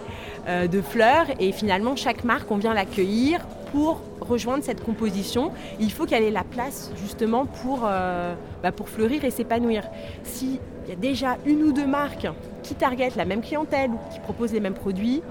de 0.48 0.80
fleurs, 0.80 1.26
et 1.38 1.52
finalement 1.52 1.96
chaque 1.96 2.24
marque, 2.24 2.50
on 2.50 2.56
vient 2.56 2.74
l'accueillir 2.74 3.40
pour 3.72 4.00
rejoindre 4.20 4.64
cette 4.64 4.82
composition. 4.82 5.52
Il 5.80 5.92
faut 5.92 6.06
qu'elle 6.06 6.22
ait 6.22 6.30
la 6.30 6.44
place 6.44 6.90
justement 7.02 7.46
pour, 7.46 7.80
bah, 7.80 8.72
pour 8.74 8.88
fleurir 8.88 9.24
et 9.24 9.30
s'épanouir. 9.30 9.84
S'il 10.22 10.58
y 10.88 10.92
a 10.92 10.96
déjà 10.96 11.36
une 11.46 11.62
ou 11.62 11.72
deux 11.72 11.86
marques 11.86 12.28
qui 12.62 12.74
targetent 12.74 13.16
la 13.16 13.24
même 13.24 13.42
clientèle 13.42 13.90
ou 13.90 13.98
qui 14.12 14.20
proposent 14.20 14.52
les 14.52 14.60
mêmes 14.60 14.74
produits, 14.74 15.22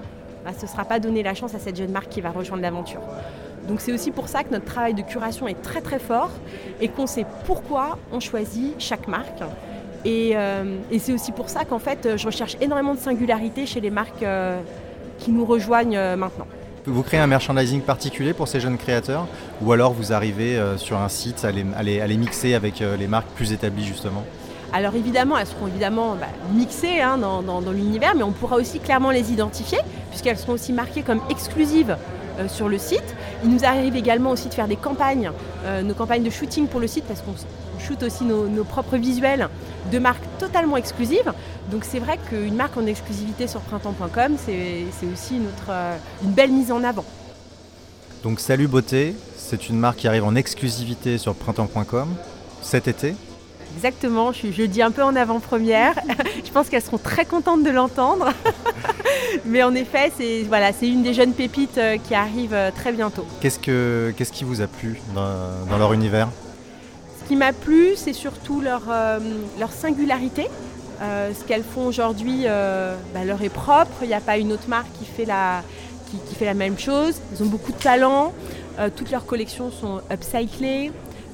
bah, 0.44 0.50
ce 0.56 0.66
ne 0.66 0.70
sera 0.70 0.84
pas 0.84 1.00
donner 1.00 1.22
la 1.22 1.34
chance 1.34 1.54
à 1.54 1.58
cette 1.58 1.76
jeune 1.76 1.90
marque 1.90 2.10
qui 2.10 2.20
va 2.20 2.30
rejoindre 2.30 2.62
l'aventure. 2.62 3.00
Donc 3.68 3.80
c'est 3.80 3.92
aussi 3.92 4.10
pour 4.10 4.28
ça 4.28 4.44
que 4.44 4.50
notre 4.50 4.66
travail 4.66 4.94
de 4.94 5.02
curation 5.02 5.48
est 5.48 5.60
très 5.62 5.80
très 5.80 5.98
fort 5.98 6.30
et 6.80 6.88
qu'on 6.88 7.06
sait 7.06 7.26
pourquoi 7.46 7.98
on 8.12 8.20
choisit 8.20 8.74
chaque 8.78 9.08
marque. 9.08 9.42
Et, 10.04 10.32
euh, 10.34 10.76
c'est 10.98 11.12
aussi 11.12 11.32
pour 11.32 11.48
ça 11.48 11.64
qu'en 11.64 11.78
fait 11.78 12.16
je 12.16 12.26
recherche 12.26 12.56
énormément 12.60 12.94
de 12.94 12.98
singularité 13.00 13.64
chez 13.66 13.80
les 13.80 13.90
marques 13.90 14.22
euh, 14.22 14.60
qui 15.18 15.30
nous 15.30 15.46
rejoignent 15.46 15.96
euh, 15.96 16.16
maintenant. 16.16 16.46
Vous 16.86 17.02
créez 17.02 17.20
un 17.20 17.26
merchandising 17.26 17.80
particulier 17.80 18.34
pour 18.34 18.46
ces 18.46 18.60
jeunes 18.60 18.76
créateurs 18.76 19.26
ou 19.62 19.72
alors 19.72 19.94
vous 19.94 20.12
arrivez 20.12 20.60
sur 20.76 20.98
un 20.98 21.08
site 21.08 21.46
à 21.46 21.50
les 21.50 22.16
mixer 22.18 22.52
avec 22.52 22.80
les 22.80 23.06
marques 23.06 23.30
plus 23.34 23.52
établies 23.52 23.86
justement? 23.86 24.22
Alors 24.74 24.96
évidemment, 24.96 25.38
elles 25.38 25.46
seront 25.46 25.68
évidemment 25.68 26.16
bah, 26.16 26.26
mixées 26.52 27.00
hein, 27.00 27.16
dans, 27.16 27.60
l'univers, 27.70 28.14
mais 28.16 28.24
on 28.24 28.32
pourra 28.32 28.56
aussi 28.56 28.80
clairement 28.80 29.12
les 29.12 29.32
identifier, 29.32 29.78
puisqu'elles 30.10 30.36
seront 30.36 30.54
aussi 30.54 30.72
marquées 30.72 31.02
comme 31.02 31.20
exclusives 31.30 31.96
euh, 32.38 32.48
sur 32.48 32.68
le 32.68 32.78
site. 32.78 33.14
Il 33.42 33.50
nous 33.50 33.64
arrive 33.64 33.96
également 33.96 34.30
aussi 34.30 34.48
de 34.48 34.54
faire 34.54 34.68
des 34.68 34.76
campagnes, 34.76 35.30
euh, 35.64 35.82
nos 35.82 35.94
campagnes 35.94 36.22
de 36.22 36.30
shooting 36.30 36.66
pour 36.66 36.80
le 36.80 36.86
site, 36.86 37.04
parce 37.04 37.20
qu'on 37.20 37.34
shoot 37.78 38.02
aussi 38.02 38.24
nos, 38.24 38.64
propres 38.64 38.96
visuels 38.96 39.48
de 39.92 39.98
marques 39.98 40.24
totalement 40.38 40.76
exclusives. 40.76 41.32
Donc 41.70 41.84
c'est 41.84 41.98
vrai 41.98 42.18
qu'une 42.28 42.54
marque 42.54 42.76
en 42.76 42.86
exclusivité 42.86 43.46
sur 43.46 43.60
printemps.com, 43.60 44.36
c'est 44.38 44.84
aussi 45.12 45.40
euh, 45.68 45.96
une 46.22 46.30
belle 46.30 46.50
mise 46.50 46.72
en 46.72 46.82
avant. 46.82 47.04
Donc 48.22 48.40
Salut 48.40 48.68
Beauté, 48.68 49.14
c'est 49.36 49.68
une 49.68 49.78
marque 49.78 49.98
qui 49.98 50.08
arrive 50.08 50.24
en 50.24 50.34
exclusivité 50.34 51.18
sur 51.18 51.34
printemps.com 51.34 52.08
cet 52.62 52.88
été. 52.88 53.14
Exactement, 53.76 54.32
je, 54.32 54.62
dis 54.64 54.82
un 54.82 54.90
peu 54.90 55.02
en 55.02 55.16
avant-première. 55.16 55.94
je 56.44 56.50
pense 56.50 56.68
qu'elles 56.68 56.82
seront 56.82 56.98
très 56.98 57.24
contentes 57.24 57.62
de 57.64 57.70
l'entendre. 57.70 58.28
Mais 59.44 59.62
en 59.62 59.74
effet, 59.74 60.12
c'est 60.16 60.42
voilà, 60.42 60.70
une 60.82 61.02
des 61.02 61.14
jeunes 61.14 61.32
pépites 61.32 61.78
euh, 61.78 61.96
qui 61.98 62.14
arrive 62.14 62.54
euh, 62.54 62.70
très 62.70 62.92
bientôt. 62.92 63.26
Qu'est-ce, 63.40 63.58
que, 63.58 64.12
qu'est-ce 64.16 64.32
qui 64.32 64.44
vous 64.44 64.60
a 64.60 64.66
plu 64.66 65.00
dans, 65.14 65.76
leur 65.76 65.92
univers? 65.92 66.28
Ce 67.22 67.28
qui 67.28 67.36
m'a 67.36 67.52
plu, 67.52 67.94
c'est 67.96 68.12
surtout 68.12 68.60
leur, 68.60 68.82
euh, 68.90 69.18
leur 69.58 69.72
singularité. 69.72 70.46
ce 71.00 71.44
qu'elles 71.44 71.64
font 71.64 71.86
aujourd'hui 71.86 72.44
bah, 72.44 73.24
leur 73.24 73.42
est 73.42 73.48
propre. 73.48 74.02
Il 74.02 74.08
n'y 74.08 74.14
a 74.14 74.20
pas 74.20 74.38
une 74.38 74.52
autre 74.52 74.68
marque 74.68 74.92
qui 74.98 75.04
fait 75.04 75.24
la, 75.24 75.62
qui, 76.10 76.18
qui 76.28 76.34
fait 76.34 76.44
la 76.44 76.54
même 76.54 76.78
chose. 76.78 77.14
Ils 77.32 77.42
ont 77.42 77.46
beaucoup 77.46 77.72
de 77.72 77.78
talent. 77.78 78.32
toutes 78.96 79.10
leurs 79.10 79.26
collections 79.26 79.70
sont 79.70 80.00
upcyclées. 80.12 80.92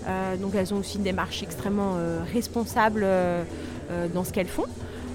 Euh, 0.09 0.37
donc 0.37 0.54
elles 0.54 0.73
ont 0.73 0.78
aussi 0.78 0.97
une 0.97 1.04
démarche 1.04 1.42
extrêmement 1.42 1.95
euh, 1.97 2.21
responsable 2.33 3.02
euh, 3.04 3.45
dans 4.14 4.25
ce 4.25 4.33
qu'elles 4.33 4.47
font. 4.47 4.66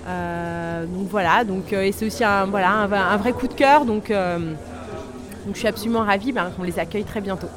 donc 0.05 1.07
voilà, 1.09 1.43
donc, 1.43 1.73
et 1.73 1.91
c'est 1.91 2.05
aussi 2.05 2.23
un, 2.23 2.45
voilà, 2.45 2.71
un, 2.71 3.17
vrai 3.17 3.31
coup 3.31 3.47
de 3.47 3.53
cœur. 3.53 3.85
Donc, 3.85 4.11
donc 4.11 5.53
je 5.53 5.57
suis 5.57 5.67
absolument 5.67 6.03
ravie 6.03 6.31
ben, 6.31 6.51
qu'on 6.55 6.63
les 6.63 6.77
accueille 6.77 7.05
très 7.05 7.21
bientôt. 7.21 7.47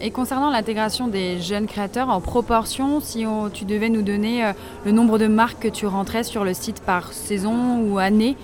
Et 0.00 0.10
concernant 0.10 0.50
l'intégration 0.50 1.06
des 1.06 1.40
jeunes 1.40 1.66
créateurs 1.66 2.08
en 2.08 2.20
proportion, 2.20 3.00
si 3.00 3.24
tu 3.52 3.64
devais 3.64 3.88
nous 3.88 4.02
donner 4.02 4.52
le 4.84 4.92
nombre 4.92 5.18
de 5.18 5.26
marques 5.26 5.60
que 5.60 5.68
tu 5.68 5.86
rentrais 5.86 6.24
sur 6.24 6.44
le 6.44 6.54
site 6.54 6.80
par 6.80 7.12
saison 7.12 7.80
ou 7.80 7.98
année, 7.98 8.36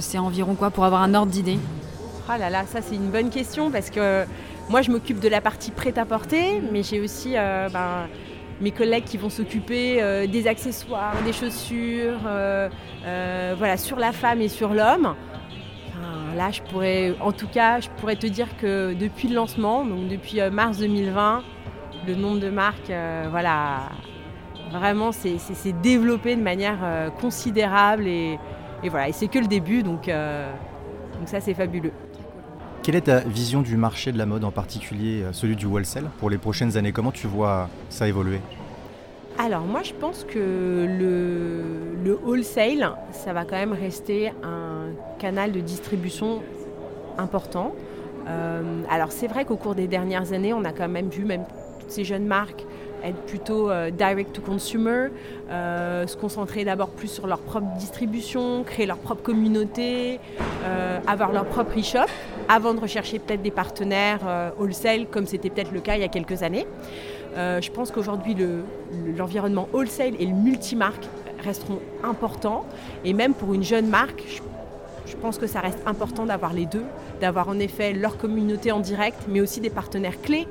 c'est 0.00 0.18
environ 0.18 0.54
quoi 0.54 0.70
pour 0.70 0.84
avoir 0.84 1.02
un 1.02 1.14
ordre 1.14 1.32
d'idée? 1.32 1.58
Oh 2.28 2.38
là 2.38 2.50
là, 2.50 2.64
ça 2.66 2.80
c'est 2.82 2.94
une 2.94 3.10
bonne 3.10 3.30
question 3.30 3.70
parce 3.70 3.90
que 3.90 4.24
moi, 4.68 4.82
je 4.82 4.90
m'occupe 4.90 5.20
de 5.20 5.28
la 5.28 5.40
partie 5.40 5.70
prêt-à-porter, 5.70 6.60
mais 6.72 6.82
j'ai 6.82 7.00
aussi 7.00 7.36
euh, 7.36 7.68
ben, 7.68 8.08
mes 8.60 8.70
collègues 8.70 9.04
qui 9.04 9.16
vont 9.18 9.28
s'occuper 9.28 10.02
euh, 10.02 10.26
des 10.26 10.46
accessoires, 10.46 11.14
des 11.24 11.32
chaussures, 11.32 12.20
euh, 12.26 12.68
voilà, 13.58 13.76
sur 13.76 13.98
la 13.98 14.12
femme 14.12 14.40
et 14.40 14.48
sur 14.48 14.72
l'homme. 14.72 15.14
là, 16.36 16.50
je 16.50 16.62
pourrais, 16.62 17.14
en 17.20 17.32
tout 17.32 17.48
cas, 17.48 17.80
je 17.80 17.88
pourrais 17.90 18.16
te 18.16 18.26
dire 18.26 18.56
que 18.56 18.94
depuis 18.94 19.28
le 19.28 19.34
lancement, 19.34 19.84
donc 19.84 20.08
depuis 20.08 20.40
mars 20.50 20.78
2020, 20.78 21.42
le 22.06 22.14
nombre 22.14 22.40
de 22.40 22.48
marques, 22.48 22.92
voilà, 23.30 23.90
vraiment, 24.70 25.12
c'est 25.12 25.80
développé 25.82 26.36
de 26.36 26.42
manière 26.42 27.10
considérable 27.20 28.06
et, 28.06 28.38
voilà, 28.84 29.08
et 29.08 29.12
c'est 29.12 29.28
que 29.28 29.38
le 29.38 29.46
début, 29.46 29.82
donc, 29.82 30.06
donc 30.06 31.28
ça, 31.28 31.40
c'est 31.40 31.54
fabuleux. 31.54 31.92
Quelle 32.82 32.96
est 32.96 33.02
ta 33.02 33.20
vision 33.20 33.62
du 33.62 33.76
marché 33.76 34.10
de 34.10 34.18
la 34.18 34.26
mode, 34.26 34.42
en 34.42 34.50
particulier 34.50 35.22
euh, 35.22 35.32
celui 35.32 35.54
du 35.54 35.66
wholesale, 35.66 36.10
pour 36.18 36.30
les 36.30 36.38
prochaines 36.38 36.76
années? 36.76 36.90
Comment 36.90 37.12
tu 37.12 37.28
vois 37.28 37.68
ça 37.88 38.08
évoluer? 38.08 38.40
Alors 39.38 39.62
moi 39.62 39.82
je 39.84 39.92
pense 39.92 40.24
que 40.24 40.86
le, 42.04 42.18
wholesale, 42.24 42.92
ça 43.12 43.32
va 43.32 43.44
quand 43.44 43.54
même 43.54 43.72
rester 43.72 44.32
un 44.42 44.88
canal 45.20 45.52
de 45.52 45.60
distribution 45.60 46.42
important. 47.18 47.72
Euh, 48.26 48.82
alors 48.90 49.12
c'est 49.12 49.28
vrai 49.28 49.44
qu'au 49.44 49.56
cours 49.56 49.76
des 49.76 49.86
dernières 49.86 50.32
années, 50.32 50.52
on 50.52 50.64
a 50.64 50.72
quand 50.72 50.88
même 50.88 51.08
vu 51.08 51.24
même 51.24 51.44
toutes 51.78 51.92
ces 51.92 52.02
jeunes 52.02 52.26
marques 52.26 52.66
être 53.04 53.20
plutôt 53.22 53.70
euh, 53.70 53.90
direct 53.90 54.32
to 54.32 54.42
consumer, 54.42 55.08
euh, 55.50 56.06
se 56.06 56.16
concentrer 56.16 56.64
d'abord 56.64 56.90
plus 56.90 57.08
sur 57.08 57.26
leur 57.26 57.38
propre 57.38 57.66
distribution, 57.78 58.62
créer 58.64 58.86
leur 58.86 58.98
propre 58.98 59.22
communauté, 59.22 60.20
euh, 60.64 60.98
avoir 61.06 61.32
leur 61.32 61.46
propre 61.46 61.78
e-shop, 61.78 62.10
avant 62.48 62.74
de 62.74 62.80
rechercher 62.80 63.18
peut-être 63.18 63.42
des 63.42 63.50
partenaires 63.50 64.20
wholesale 64.58 65.06
comme 65.06 65.26
c'était 65.26 65.50
peut-être 65.50 65.72
le 65.72 65.80
cas 65.80 65.96
il 65.96 66.00
y 66.00 66.04
a 66.04 66.08
quelques 66.08 66.42
années. 66.42 66.66
je 67.36 67.70
pense 67.70 67.90
qu'aujourd'hui 67.90 68.36
l'environnement 69.16 69.68
wholesale 69.72 70.14
et 70.18 70.26
le 70.26 70.34
multimarque 70.34 71.06
resteront 71.42 71.78
importants 72.02 72.66
et 73.04 73.12
même 73.12 73.34
pour 73.34 73.54
une 73.54 73.62
jeune 73.62 73.86
marque, 73.86 74.24
je 75.06 75.16
pense 75.16 75.38
que 75.38 75.46
ça 75.46 75.60
reste 75.60 75.78
important 75.86 76.26
d'avoir 76.26 76.52
les 76.52 76.66
deux, 76.66 76.84
d'avoir 77.22 77.48
en 77.48 77.58
effet 77.58 77.92
leur 77.94 78.18
communauté 78.18 78.72
en 78.72 78.80
direct, 78.80 79.20
mais 79.28 79.40
aussi 79.40 79.60
des 79.60 79.70
partenaires 79.70 80.20
clés 80.20 80.46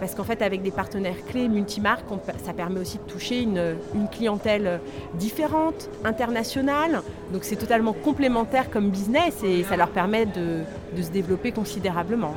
parce 0.00 0.14
qu'en 0.14 0.24
fait, 0.24 0.42
avec 0.42 0.62
des 0.62 0.70
partenaires 0.70 1.24
clés 1.26 1.48
multimarques, 1.48 2.04
ça 2.44 2.52
permet 2.52 2.80
aussi 2.80 2.98
de 2.98 3.10
toucher 3.10 3.42
une, 3.42 3.76
clientèle 4.12 4.80
différente, 5.14 5.88
internationale. 6.04 7.00
Donc 7.32 7.44
c'est 7.44 7.56
totalement 7.56 7.92
complémentaire 7.92 8.70
comme 8.70 8.90
business 8.90 9.42
et 9.42 9.64
ça 9.64 9.76
leur 9.76 9.88
permet 9.88 10.26
de, 10.26 10.64
se 11.02 11.10
développer 11.10 11.52
considérablement. 11.52 12.34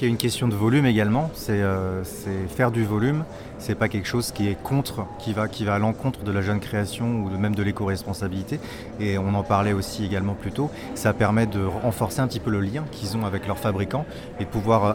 Il 0.00 0.02
y 0.02 0.06
a 0.06 0.10
une 0.10 0.16
question 0.16 0.46
de 0.46 0.54
volume 0.54 0.86
également, 0.86 1.28
c'est 1.34 1.60
euh, 1.60 2.04
faire 2.04 2.70
du 2.70 2.84
volume, 2.84 3.24
c'est 3.58 3.74
pas 3.74 3.88
quelque 3.88 4.06
chose 4.06 4.30
qui 4.30 4.46
est 4.46 4.54
contre, 4.54 5.06
qui 5.18 5.32
va, 5.32 5.48
à 5.74 5.78
l'encontre 5.80 6.22
de 6.22 6.30
la 6.30 6.40
jeune 6.40 6.60
création 6.60 7.24
ou 7.24 7.36
même 7.36 7.56
de 7.56 7.64
l'éco-responsabilité. 7.64 8.60
Et 9.00 9.18
on 9.18 9.34
en 9.34 9.42
parlait 9.42 9.72
aussi 9.72 10.04
également 10.04 10.34
plus 10.34 10.52
tôt, 10.52 10.70
ça 10.94 11.12
permet 11.14 11.46
de 11.46 11.64
renforcer 11.64 12.20
un 12.20 12.28
petit 12.28 12.38
peu 12.38 12.50
le 12.50 12.60
lien 12.60 12.84
qu'ils 12.92 13.16
ont 13.16 13.26
avec 13.26 13.48
leurs 13.48 13.58
fabricants 13.58 14.06
et 14.38 14.44
de 14.44 14.48
pouvoir 14.48 14.84
euh, 14.84 14.92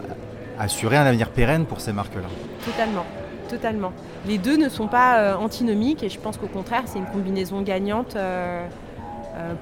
assurer 0.57 0.95
un 0.95 1.05
avenir 1.05 1.31
pérenne 1.31 1.65
pour 1.65 1.81
ces 1.81 1.91
marques-là. 1.91 2.29
Totalement, 2.63 3.05
totalement. 3.50 3.91
Les 4.25 4.38
deux 4.38 4.55
ne 4.55 4.69
sont 4.69 4.88
pas 4.88 5.19
euh, 5.19 5.36
antinomiques 5.36 6.01
et 6.03 6.07
je 6.07 6.17
pense 6.17 6.38
qu'au 6.38 6.48
contraire, 6.48 6.83
c'est 6.86 7.00
une 7.00 7.07
combinaison 7.07 7.62
gagnante 7.62 8.15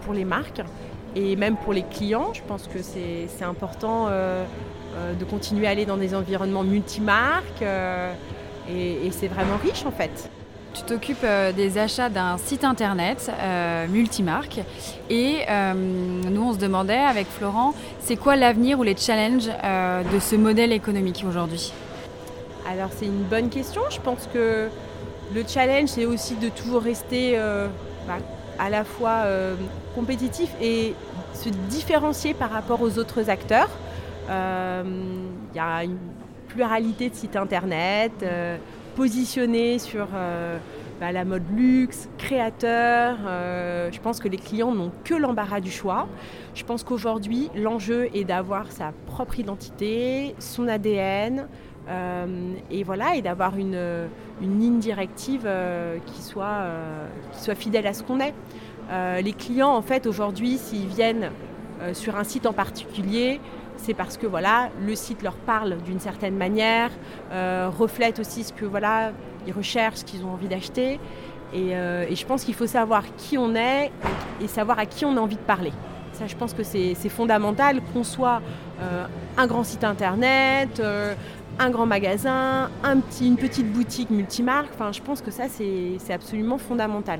pour 0.03 0.13
les 0.13 0.25
marques 0.25 0.61
et 1.15 1.35
même 1.35 1.57
pour 1.57 1.73
les 1.73 1.83
clients. 1.83 2.33
Je 2.33 2.41
pense 2.47 2.67
que 2.67 2.81
c'est 2.81 3.43
important 3.43 4.07
de 4.07 5.25
continuer 5.25 5.67
à 5.67 5.71
aller 5.71 5.85
dans 5.85 5.97
des 5.97 6.15
environnements 6.15 6.63
multimarques 6.63 7.63
et 8.69 9.11
c'est 9.11 9.27
vraiment 9.27 9.57
riche 9.57 9.85
en 9.85 9.91
fait. 9.91 10.29
Tu 10.73 10.83
t'occupes 10.83 11.17
euh, 11.23 11.51
des 11.51 11.77
achats 11.77 12.09
d'un 12.09 12.37
site 12.37 12.63
internet 12.63 13.29
euh, 13.29 13.87
multimarque 13.87 14.61
et 15.09 15.39
euh, 15.49 15.73
nous 15.73 16.43
on 16.43 16.53
se 16.53 16.59
demandait 16.59 16.93
avec 16.93 17.27
Florent 17.27 17.73
c'est 17.99 18.15
quoi 18.15 18.37
l'avenir 18.37 18.79
ou 18.79 18.83
les 18.83 18.95
challenges 18.95 19.47
de 19.47 20.19
ce 20.19 20.35
modèle 20.35 20.71
économique 20.71 21.25
aujourd'hui? 21.27 21.73
Alors 22.69 22.89
c'est 22.95 23.05
une 23.05 23.23
bonne 23.23 23.49
question. 23.49 23.81
Je 23.89 23.99
pense 23.99 24.29
que 24.33 24.69
le 25.35 25.43
challenge 25.45 25.89
c'est 25.89 26.05
aussi 26.05 26.35
de 26.35 26.47
toujours 26.47 26.81
rester 26.81 27.37
bah, 28.07 28.17
à 28.61 28.69
la 28.69 28.83
fois 28.83 29.23
compétitif 29.95 30.49
et 30.61 30.93
se 31.33 31.49
différencier 31.49 32.33
par 32.35 32.51
rapport 32.51 32.81
aux 32.81 32.99
autres 32.99 33.29
acteurs. 33.29 33.69
Il 34.29 35.55
y 35.55 35.59
a 35.59 35.83
une 35.83 35.97
pluralité 36.47 37.09
de 37.09 37.15
sites 37.15 37.35
internet 37.35 38.23
positionné 38.95 39.79
sur 39.79 40.07
euh, 40.13 40.57
bah, 40.99 41.11
la 41.11 41.25
mode 41.25 41.43
luxe, 41.55 42.09
créateur. 42.17 43.17
Euh, 43.25 43.89
je 43.91 43.99
pense 43.99 44.19
que 44.19 44.27
les 44.27 44.37
clients 44.37 44.73
n'ont 44.73 44.91
que 45.03 45.13
l'embarras 45.13 45.59
du 45.59 45.71
choix. 45.71 46.07
Je 46.55 46.63
pense 46.63 46.83
qu'aujourd'hui, 46.83 47.49
l'enjeu 47.55 48.09
est 48.13 48.23
d'avoir 48.23 48.71
sa 48.71 48.91
propre 49.07 49.39
identité, 49.39 50.35
son 50.39 50.67
ADN, 50.67 51.47
et 52.69 52.83
voilà, 52.83 53.15
et 53.15 53.21
d'avoir 53.21 53.57
une, 53.57 54.07
une, 54.41 54.59
ligne 54.59 54.79
directive 54.79 55.49
qui, 56.05 56.21
soit, 56.21 56.65
qui 57.33 57.41
soit 57.41 57.55
fidèle 57.55 57.87
à 57.87 57.93
ce 57.93 58.03
qu'on 58.03 58.19
est. 58.19 58.33
les 59.21 59.33
clients, 59.33 59.73
en 59.73 59.81
fait, 59.81 60.05
aujourd'hui, 60.07 60.57
s'ils 60.57 60.87
viennent 60.87 61.31
sur 61.93 62.15
un 62.15 62.23
site 62.23 62.45
en 62.45 62.53
particulier, 62.53 63.39
c'est 63.77 63.93
parce 63.93 64.17
que 64.17 64.27
voilà, 64.27 64.69
le 64.85 64.95
site 64.95 65.23
leur 65.23 65.35
parle 65.35 65.77
d'une 65.85 65.99
certaine 65.99 66.37
manière, 66.37 66.91
reflète 67.31 68.19
aussi 68.19 68.43
ce 68.43 68.53
que 68.53 68.65
voilà, 68.65 69.11
ils 69.47 69.53
recherchent, 69.53 69.97
ce 69.97 70.05
qu'ils 70.05 70.23
ont 70.23 70.31
envie 70.31 70.47
d'acheter. 70.47 70.99
Euh, 71.53 72.05
et, 72.09 72.15
je 72.15 72.25
pense 72.25 72.43
qu'il 72.43 72.53
faut 72.53 72.67
savoir 72.67 73.03
qui 73.17 73.37
on 73.37 73.55
est 73.55 73.91
et 74.41 74.47
savoir 74.47 74.79
à 74.79 74.85
qui 74.85 75.05
on 75.05 75.17
a 75.17 75.19
envie 75.19 75.35
de 75.35 75.41
parler. 75.41 75.71
Ça, 76.13 76.27
je 76.27 76.35
pense 76.35 76.53
que 76.53 76.63
c'est 76.63 76.95
fondamental 77.09 77.81
qu'on 77.93 78.03
soit 78.03 78.41
euh, 78.81 79.05
un 79.37 79.47
grand 79.47 79.63
site 79.63 79.83
internet, 79.83 80.79
euh, 80.79 81.13
un 81.61 81.69
grand 81.69 81.85
magasin, 81.85 82.69
un 82.83 82.99
petit, 82.99 83.27
une 83.27 83.37
petite 83.37 83.71
boutique 83.71 84.09
multimarque. 84.09 84.69
Enfin, 84.73 84.91
je 84.91 85.01
pense 85.01 85.21
que 85.21 85.29
ça, 85.29 85.43
c'est 85.47 86.13
absolument 86.13 86.57
fondamental. 86.57 87.19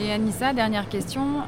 Et 0.00 0.10
Anissa, 0.10 0.54
dernière 0.54 0.88
question. 0.88 1.42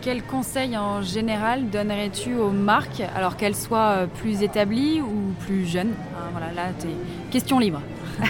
quel 0.00 0.22
conseil 0.22 0.76
en 0.76 1.02
général 1.02 1.68
donnerais-tu 1.70 2.36
aux 2.36 2.50
marques, 2.50 3.02
alors 3.16 3.36
qu'elles 3.36 3.56
soient 3.56 4.06
plus 4.20 4.42
établies 4.42 5.00
ou 5.00 5.34
plus 5.40 5.66
jeunes? 5.66 5.94
Voilà, 6.30 6.52
là, 6.52 6.68
es 6.84 7.30
question 7.32 7.58
libre. 7.58 7.80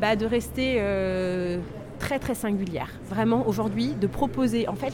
Bah, 0.00 0.16
de 0.16 0.26
rester 0.26 0.76
euh, 0.80 1.58
très 1.98 2.18
très 2.18 2.34
singulière. 2.34 2.90
Vraiment 3.08 3.46
aujourd'hui, 3.46 3.94
de 3.94 4.06
proposer. 4.06 4.68
En 4.68 4.74
fait, 4.74 4.92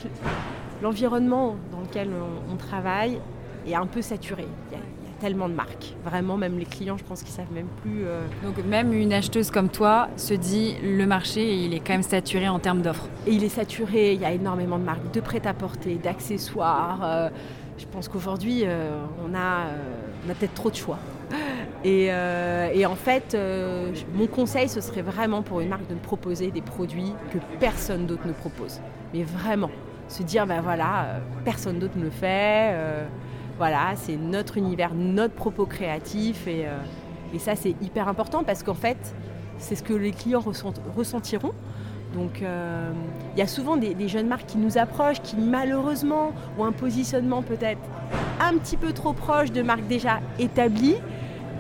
l'environnement 0.82 1.56
dans 1.72 1.80
lequel 1.80 2.10
on, 2.50 2.56
travaille 2.56 3.18
est 3.66 3.74
un 3.74 3.86
peu 3.86 4.02
saturé. 4.02 4.46
Il 4.70 4.76
y, 4.76 4.80
a, 4.80 4.84
tellement 5.20 5.48
de 5.48 5.54
marques. 5.54 5.94
Vraiment, 6.04 6.36
même 6.36 6.58
les 6.58 6.64
clients, 6.64 6.96
je 6.96 7.04
pense 7.04 7.22
qu'ils 7.22 7.32
savent 7.32 7.52
même 7.52 7.68
plus. 7.82 8.04
Euh, 8.04 8.22
Donc 8.42 8.56
même 8.64 8.92
une 8.92 9.12
acheteuse 9.12 9.50
comme 9.50 9.68
toi 9.68 10.08
se 10.16 10.34
dit 10.34 10.74
le 10.82 11.06
marché, 11.06 11.54
il 11.54 11.74
est 11.74 11.80
quand 11.80 11.92
même 11.92 12.02
saturé 12.02 12.48
en 12.48 12.58
termes 12.58 12.82
d'offres. 12.82 13.08
Et 13.26 13.32
il 13.32 13.44
est 13.44 13.48
saturé. 13.48 14.14
Il 14.14 14.20
y 14.20 14.24
a 14.24 14.32
énormément 14.32 14.78
de 14.78 14.84
marques, 14.84 15.12
de 15.12 15.20
prêt-à-porter, 15.20 15.94
d'accessoires. 16.02 17.00
Euh, 17.04 17.28
je 17.78 17.86
pense 17.86 18.08
qu'aujourd'hui, 18.08 18.64
on 18.66 19.34
a, 19.34 19.68
on 20.26 20.30
a 20.30 20.34
peut-être 20.34 20.52
trop 20.52 20.70
de 20.70 20.76
choix. 20.76 20.98
Euh, 21.86 22.70
et, 22.74 22.86
en 22.86 22.94
fait, 22.94 23.34
euh, 23.34 23.92
mon 24.14 24.26
conseil, 24.26 24.68
ce 24.68 24.80
serait 24.80 25.02
vraiment 25.02 25.42
pour 25.42 25.60
une 25.60 25.68
marque 25.68 25.86
de 25.88 25.94
me 25.94 26.00
proposer 26.00 26.50
des 26.50 26.60
produits 26.60 27.12
que 27.32 27.38
personne 27.58 28.06
d'autre 28.06 28.26
ne 28.26 28.32
propose. 28.32 28.80
Mais 29.14 29.22
vraiment, 29.22 29.70
se 30.08 30.22
dire, 30.22 30.46
ben 30.46 30.60
voilà, 30.60 31.04
euh, 31.04 31.18
personne 31.44 31.78
d'autre 31.78 31.96
ne 31.96 32.04
le 32.04 32.10
fait. 32.10 32.74
Voilà, 33.60 33.92
c'est 33.94 34.16
notre 34.16 34.56
univers, 34.56 34.94
notre 34.94 35.34
propos 35.34 35.66
créatif. 35.66 36.46
Et, 36.46 36.64
ça, 37.38 37.56
c'est 37.56 37.74
hyper 37.82 38.08
important 38.08 38.42
parce 38.42 38.62
qu'en 38.62 38.72
fait, 38.72 38.96
c'est 39.58 39.74
ce 39.74 39.82
que 39.82 39.92
les 39.92 40.12
clients 40.12 40.42
ressentiront. 40.96 41.52
Donc 42.14 42.40
il 42.40 43.38
y 43.38 43.42
a 43.42 43.46
souvent 43.46 43.76
des, 43.76 44.08
jeunes 44.08 44.28
marques 44.28 44.46
qui 44.46 44.56
nous 44.56 44.78
approchent, 44.78 45.20
qui 45.20 45.36
malheureusement 45.36 46.32
ont 46.58 46.64
un 46.64 46.72
positionnement 46.72 47.42
peut-être 47.42 47.82
un 48.40 48.56
petit 48.56 48.78
peu 48.78 48.94
trop 48.94 49.12
proche 49.12 49.52
de 49.52 49.60
marques 49.60 49.86
déjà 49.88 50.20
établies. 50.38 50.96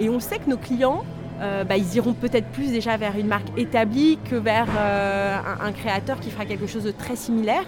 Et 0.00 0.08
on 0.08 0.20
sait 0.20 0.38
que 0.38 0.48
nos 0.48 0.56
clients, 0.56 1.04
euh, 1.42 1.64
bah, 1.64 1.76
ils 1.76 1.96
iront 1.96 2.14
peut-être 2.14 2.46
plus 2.46 2.70
déjà 2.70 2.96
vers 2.96 3.18
une 3.18 3.26
marque 3.26 3.48
établie 3.58 4.18
que 4.30 4.36
vers 4.36 4.68
euh, 4.74 5.36
un, 5.60 5.72
créateur 5.72 6.18
qui 6.18 6.30
fera 6.30 6.46
quelque 6.46 6.66
chose 6.66 6.84
de 6.84 6.92
très 6.92 7.16
similaire. 7.16 7.64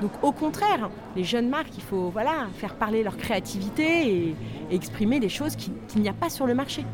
Donc 0.00 0.12
au 0.22 0.32
contraire, 0.32 0.90
les 1.16 1.24
jeunes 1.24 1.48
marques, 1.48 1.76
il 1.76 1.82
faut 1.82 2.10
voilà, 2.10 2.48
faire 2.56 2.74
parler 2.74 3.02
leur 3.02 3.16
créativité 3.16 4.08
et, 4.08 4.36
exprimer 4.70 5.20
des 5.20 5.28
choses 5.28 5.54
qu'il 5.56 6.02
n'y 6.02 6.08
a 6.08 6.14
pas 6.14 6.30
sur 6.30 6.46
le 6.46 6.54
marché. 6.54 6.84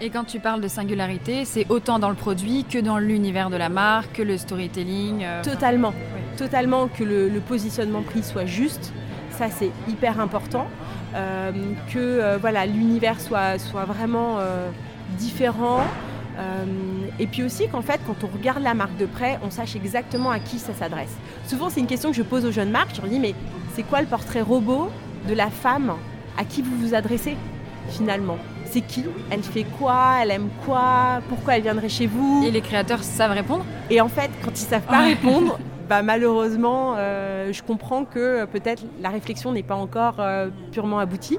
Et 0.00 0.08
quand 0.08 0.24
tu 0.24 0.40
parles 0.40 0.62
de 0.62 0.68
singularité, 0.68 1.44
c'est 1.44 1.66
autant 1.68 1.98
dans 1.98 2.08
le 2.08 2.14
produit 2.14 2.64
que 2.64 2.78
dans 2.78 2.98
l'univers 2.98 3.50
de 3.50 3.56
la 3.56 3.68
marque, 3.68 4.14
que 4.14 4.22
le 4.22 4.38
storytelling 4.38 5.22
euh, 5.22 5.42
Totalement. 5.44 5.92
Totalement 6.38 6.88
que 6.88 7.04
le 7.04 7.40
positionnement 7.40 8.02
prix 8.02 8.22
soit 8.22 8.46
juste. 8.46 8.92
Ça, 9.30 9.48
c'est 9.50 9.70
hyper 9.88 10.18
important. 10.18 10.66
Euh, 11.14 11.50
que 11.92 11.98
euh, 11.98 12.38
voilà, 12.40 12.66
l'univers 12.66 13.20
soit, 13.20 13.58
soit 13.58 13.84
vraiment 13.84 14.38
euh, 16.38 16.64
et 17.18 17.26
puis 17.26 17.42
aussi 17.42 17.68
qu'en 17.68 17.82
fait, 17.82 18.00
quand 18.06 18.24
on 18.24 18.28
regarde 18.28 18.62
la 18.62 18.74
marque 18.74 18.96
de 18.96 19.06
près, 19.06 19.38
on 19.44 19.50
sache 19.50 19.76
exactement 19.76 20.30
à 20.30 20.38
qui 20.38 20.58
ça 20.58 20.74
s'adresse. 20.74 21.14
Souvent, 21.46 21.70
c'est 21.70 21.80
une 21.80 21.86
question 21.86 22.10
que 22.10 22.16
je 22.16 22.22
pose 22.22 22.44
aux 22.44 22.52
jeunes 22.52 22.70
marques. 22.70 22.94
Je 22.94 23.00
leur 23.00 23.10
dis, 23.10 23.18
mais 23.18 23.34
c'est 23.74 23.82
quoi 23.82 24.00
le 24.00 24.06
portrait 24.06 24.40
robot 24.40 24.90
de 25.28 25.34
la 25.34 25.50
femme 25.50 25.94
à 26.38 26.44
qui 26.44 26.62
vous 26.62 26.76
vous 26.78 26.94
adressez 26.94 27.36
finalement? 27.88 28.38
C'est 28.64 28.82
qui? 28.82 29.04
Elle 29.30 29.42
fait 29.42 29.66
quoi? 29.78 30.18
Elle 30.22 30.30
aime 30.30 30.48
quoi? 30.64 31.20
Pourquoi 31.28 31.56
elle 31.56 31.62
viendrait 31.62 31.88
chez 31.88 32.06
vous? 32.06 32.44
Et 32.46 32.50
les 32.50 32.60
créateurs 32.60 33.02
savent 33.02 33.32
répondre? 33.32 33.64
Et 33.90 34.00
en 34.00 34.08
fait, 34.08 34.30
quand 34.44 34.52
ils 34.52 34.64
savent 34.64 34.82
pas 34.82 35.00
répondre, 35.00 35.58
bah, 35.90 36.02
malheureusement, 36.02 36.94
euh, 36.96 37.52
je 37.52 37.62
comprends 37.64 38.04
que 38.04 38.18
euh, 38.18 38.46
peut-être 38.46 38.84
la 39.02 39.08
réflexion 39.08 39.50
n'est 39.50 39.64
pas 39.64 39.74
encore 39.74 40.16
euh, 40.20 40.48
purement 40.70 41.00
aboutie. 41.00 41.38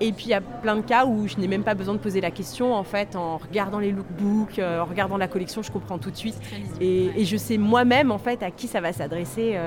Et 0.00 0.12
puis 0.12 0.26
il 0.26 0.30
y 0.30 0.34
a 0.34 0.40
plein 0.40 0.76
de 0.76 0.82
cas 0.82 1.04
où 1.04 1.28
je 1.28 1.36
n'ai 1.36 1.46
même 1.46 1.62
pas 1.62 1.74
besoin 1.74 1.94
de 1.94 1.98
poser 1.98 2.20
la 2.20 2.30
question. 2.30 2.74
En 2.74 2.84
fait, 2.84 3.16
en 3.16 3.36
regardant 3.36 3.78
les 3.78 3.92
lookbooks, 3.92 4.58
en 4.58 4.84
regardant 4.84 5.16
la 5.16 5.28
collection, 5.28 5.62
je 5.62 5.70
comprends 5.70 5.98
tout 5.98 6.10
de 6.10 6.16
suite. 6.16 6.40
Et, 6.80 7.24
je 7.24 7.36
sais 7.36 7.58
moi-même 7.58 8.10
en 8.10 8.18
fait 8.18 8.42
à 8.42 8.50
qui 8.50 8.66
ça 8.66 8.80
va 8.80 8.92
s'adresser 8.92 9.58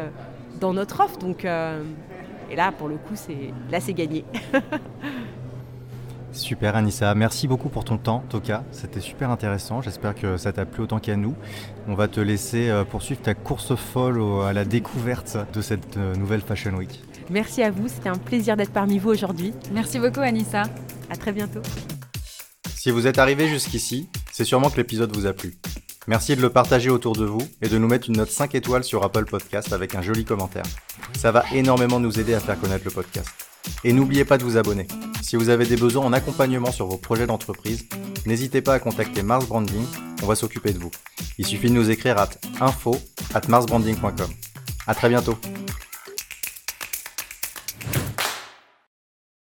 dans 0.60 0.74
notre 0.74 1.04
offre. 1.04 1.20
Donc, 1.20 1.46
et 1.46 2.56
là, 2.56 2.72
pour 2.72 2.88
le 2.88 2.98
coup, 2.98 3.16
c'est 3.16 3.54
là, 3.72 3.80
c'est 3.80 3.94
gagné. 3.94 4.26
Super 6.34 6.76
Anissa, 6.76 7.14
merci 7.14 7.48
beaucoup 7.48 7.70
pour 7.70 7.86
ton 7.86 7.98
temps 7.98 8.24
Toka, 8.30 8.64
c'était 8.72 9.00
super 9.00 9.30
intéressant, 9.30 9.82
j'espère 9.82 10.16
que 10.16 10.36
ça 10.38 10.52
t'a 10.52 10.66
plu 10.66 10.84
autant 10.84 11.00
qu'à 11.00 11.16
nous. 11.16 11.36
On 11.88 11.94
va 11.94 12.08
te 12.08 12.20
laisser 12.20 12.70
euh, 12.70 12.84
poursuivre 12.84 13.22
ta 13.22 13.36
course 13.36 13.76
folle 13.76 14.20
à 14.44 14.52
la 14.52 14.66
découverte 14.66 15.38
de 15.54 15.62
cette 15.62 15.98
euh, 15.98 16.16
nouvelle 16.16 16.42
Fashion 16.42 16.74
Week. 16.74 17.02
Merci 17.30 17.62
à 17.62 17.70
vous, 17.70 17.88
c'était 17.88 18.10
un 18.10 18.18
plaisir 18.18 18.58
d'être 18.58 18.74
parmi 18.74 18.98
vous 18.98 19.12
aujourd'hui. 19.12 19.54
Merci 19.72 20.00
beaucoup 20.00 20.22
Anissa. 20.22 20.64
À 21.10 21.16
très 21.16 21.32
bientôt. 21.32 21.62
Si 22.76 22.90
vous 22.90 23.06
êtes 23.06 23.20
arrivé 23.20 23.48
jusqu'ici, 23.48 24.10
c'est 24.32 24.44
sûrement 24.44 24.70
que 24.70 24.78
l'épisode 24.78 25.16
vous 25.16 25.28
a 25.28 25.34
plu. 25.34 25.56
Merci 26.08 26.36
de 26.36 26.42
le 26.42 26.50
partager 26.50 26.90
autour 26.90 27.16
de 27.16 27.26
vous 27.26 27.48
et 27.62 27.70
de 27.70 27.78
nous 27.78 27.88
mettre 27.88 28.10
une 28.10 28.18
note 28.18 28.30
5 28.30 28.56
étoiles 28.56 28.84
sur 28.84 29.04
Apple 29.04 29.26
Podcast 29.26 29.72
avec 29.72 29.96
un 29.96 30.02
joli 30.02 30.26
commentaire. 30.26 30.66
Ça 31.16 31.32
va 31.32 31.46
énormément 31.54 32.00
nous 32.00 32.20
aider 32.20 32.34
à 32.34 32.40
faire 32.40 32.60
connaître 32.60 32.84
le 32.84 32.92
podcast. 32.92 33.30
Et 33.86 33.94
n'oubliez 33.94 34.26
pas 34.26 34.38
de 34.38 34.44
vous 34.44 34.58
abonner. 34.58 34.88
Si 35.24 35.38
vous 35.38 35.48
avez 35.48 35.66
des 35.66 35.78
besoins 35.78 36.06
en 36.06 36.12
accompagnement 36.12 36.72
sur 36.72 36.86
vos 36.86 36.98
projets 36.98 37.26
d'entreprise, 37.26 37.86
n'hésitez 38.26 38.62
pas 38.62 38.74
à 38.74 38.80
contacter 38.80 39.24
Mars 39.24 39.48
Branding, 39.48 39.86
on 40.22 40.26
va 40.26 40.36
s'occuper 40.36 40.74
de 40.74 40.80
vous. 40.80 40.92
Il 41.38 41.46
suffit 41.46 41.70
de 41.70 41.74
nous 41.74 41.90
écrire 41.90 42.18
à 42.18 42.30
info 42.60 42.98
at 43.34 43.48
marsbranding.com. 43.48 44.30
À 44.86 44.94
très 44.94 45.08
bientôt. 45.08 45.38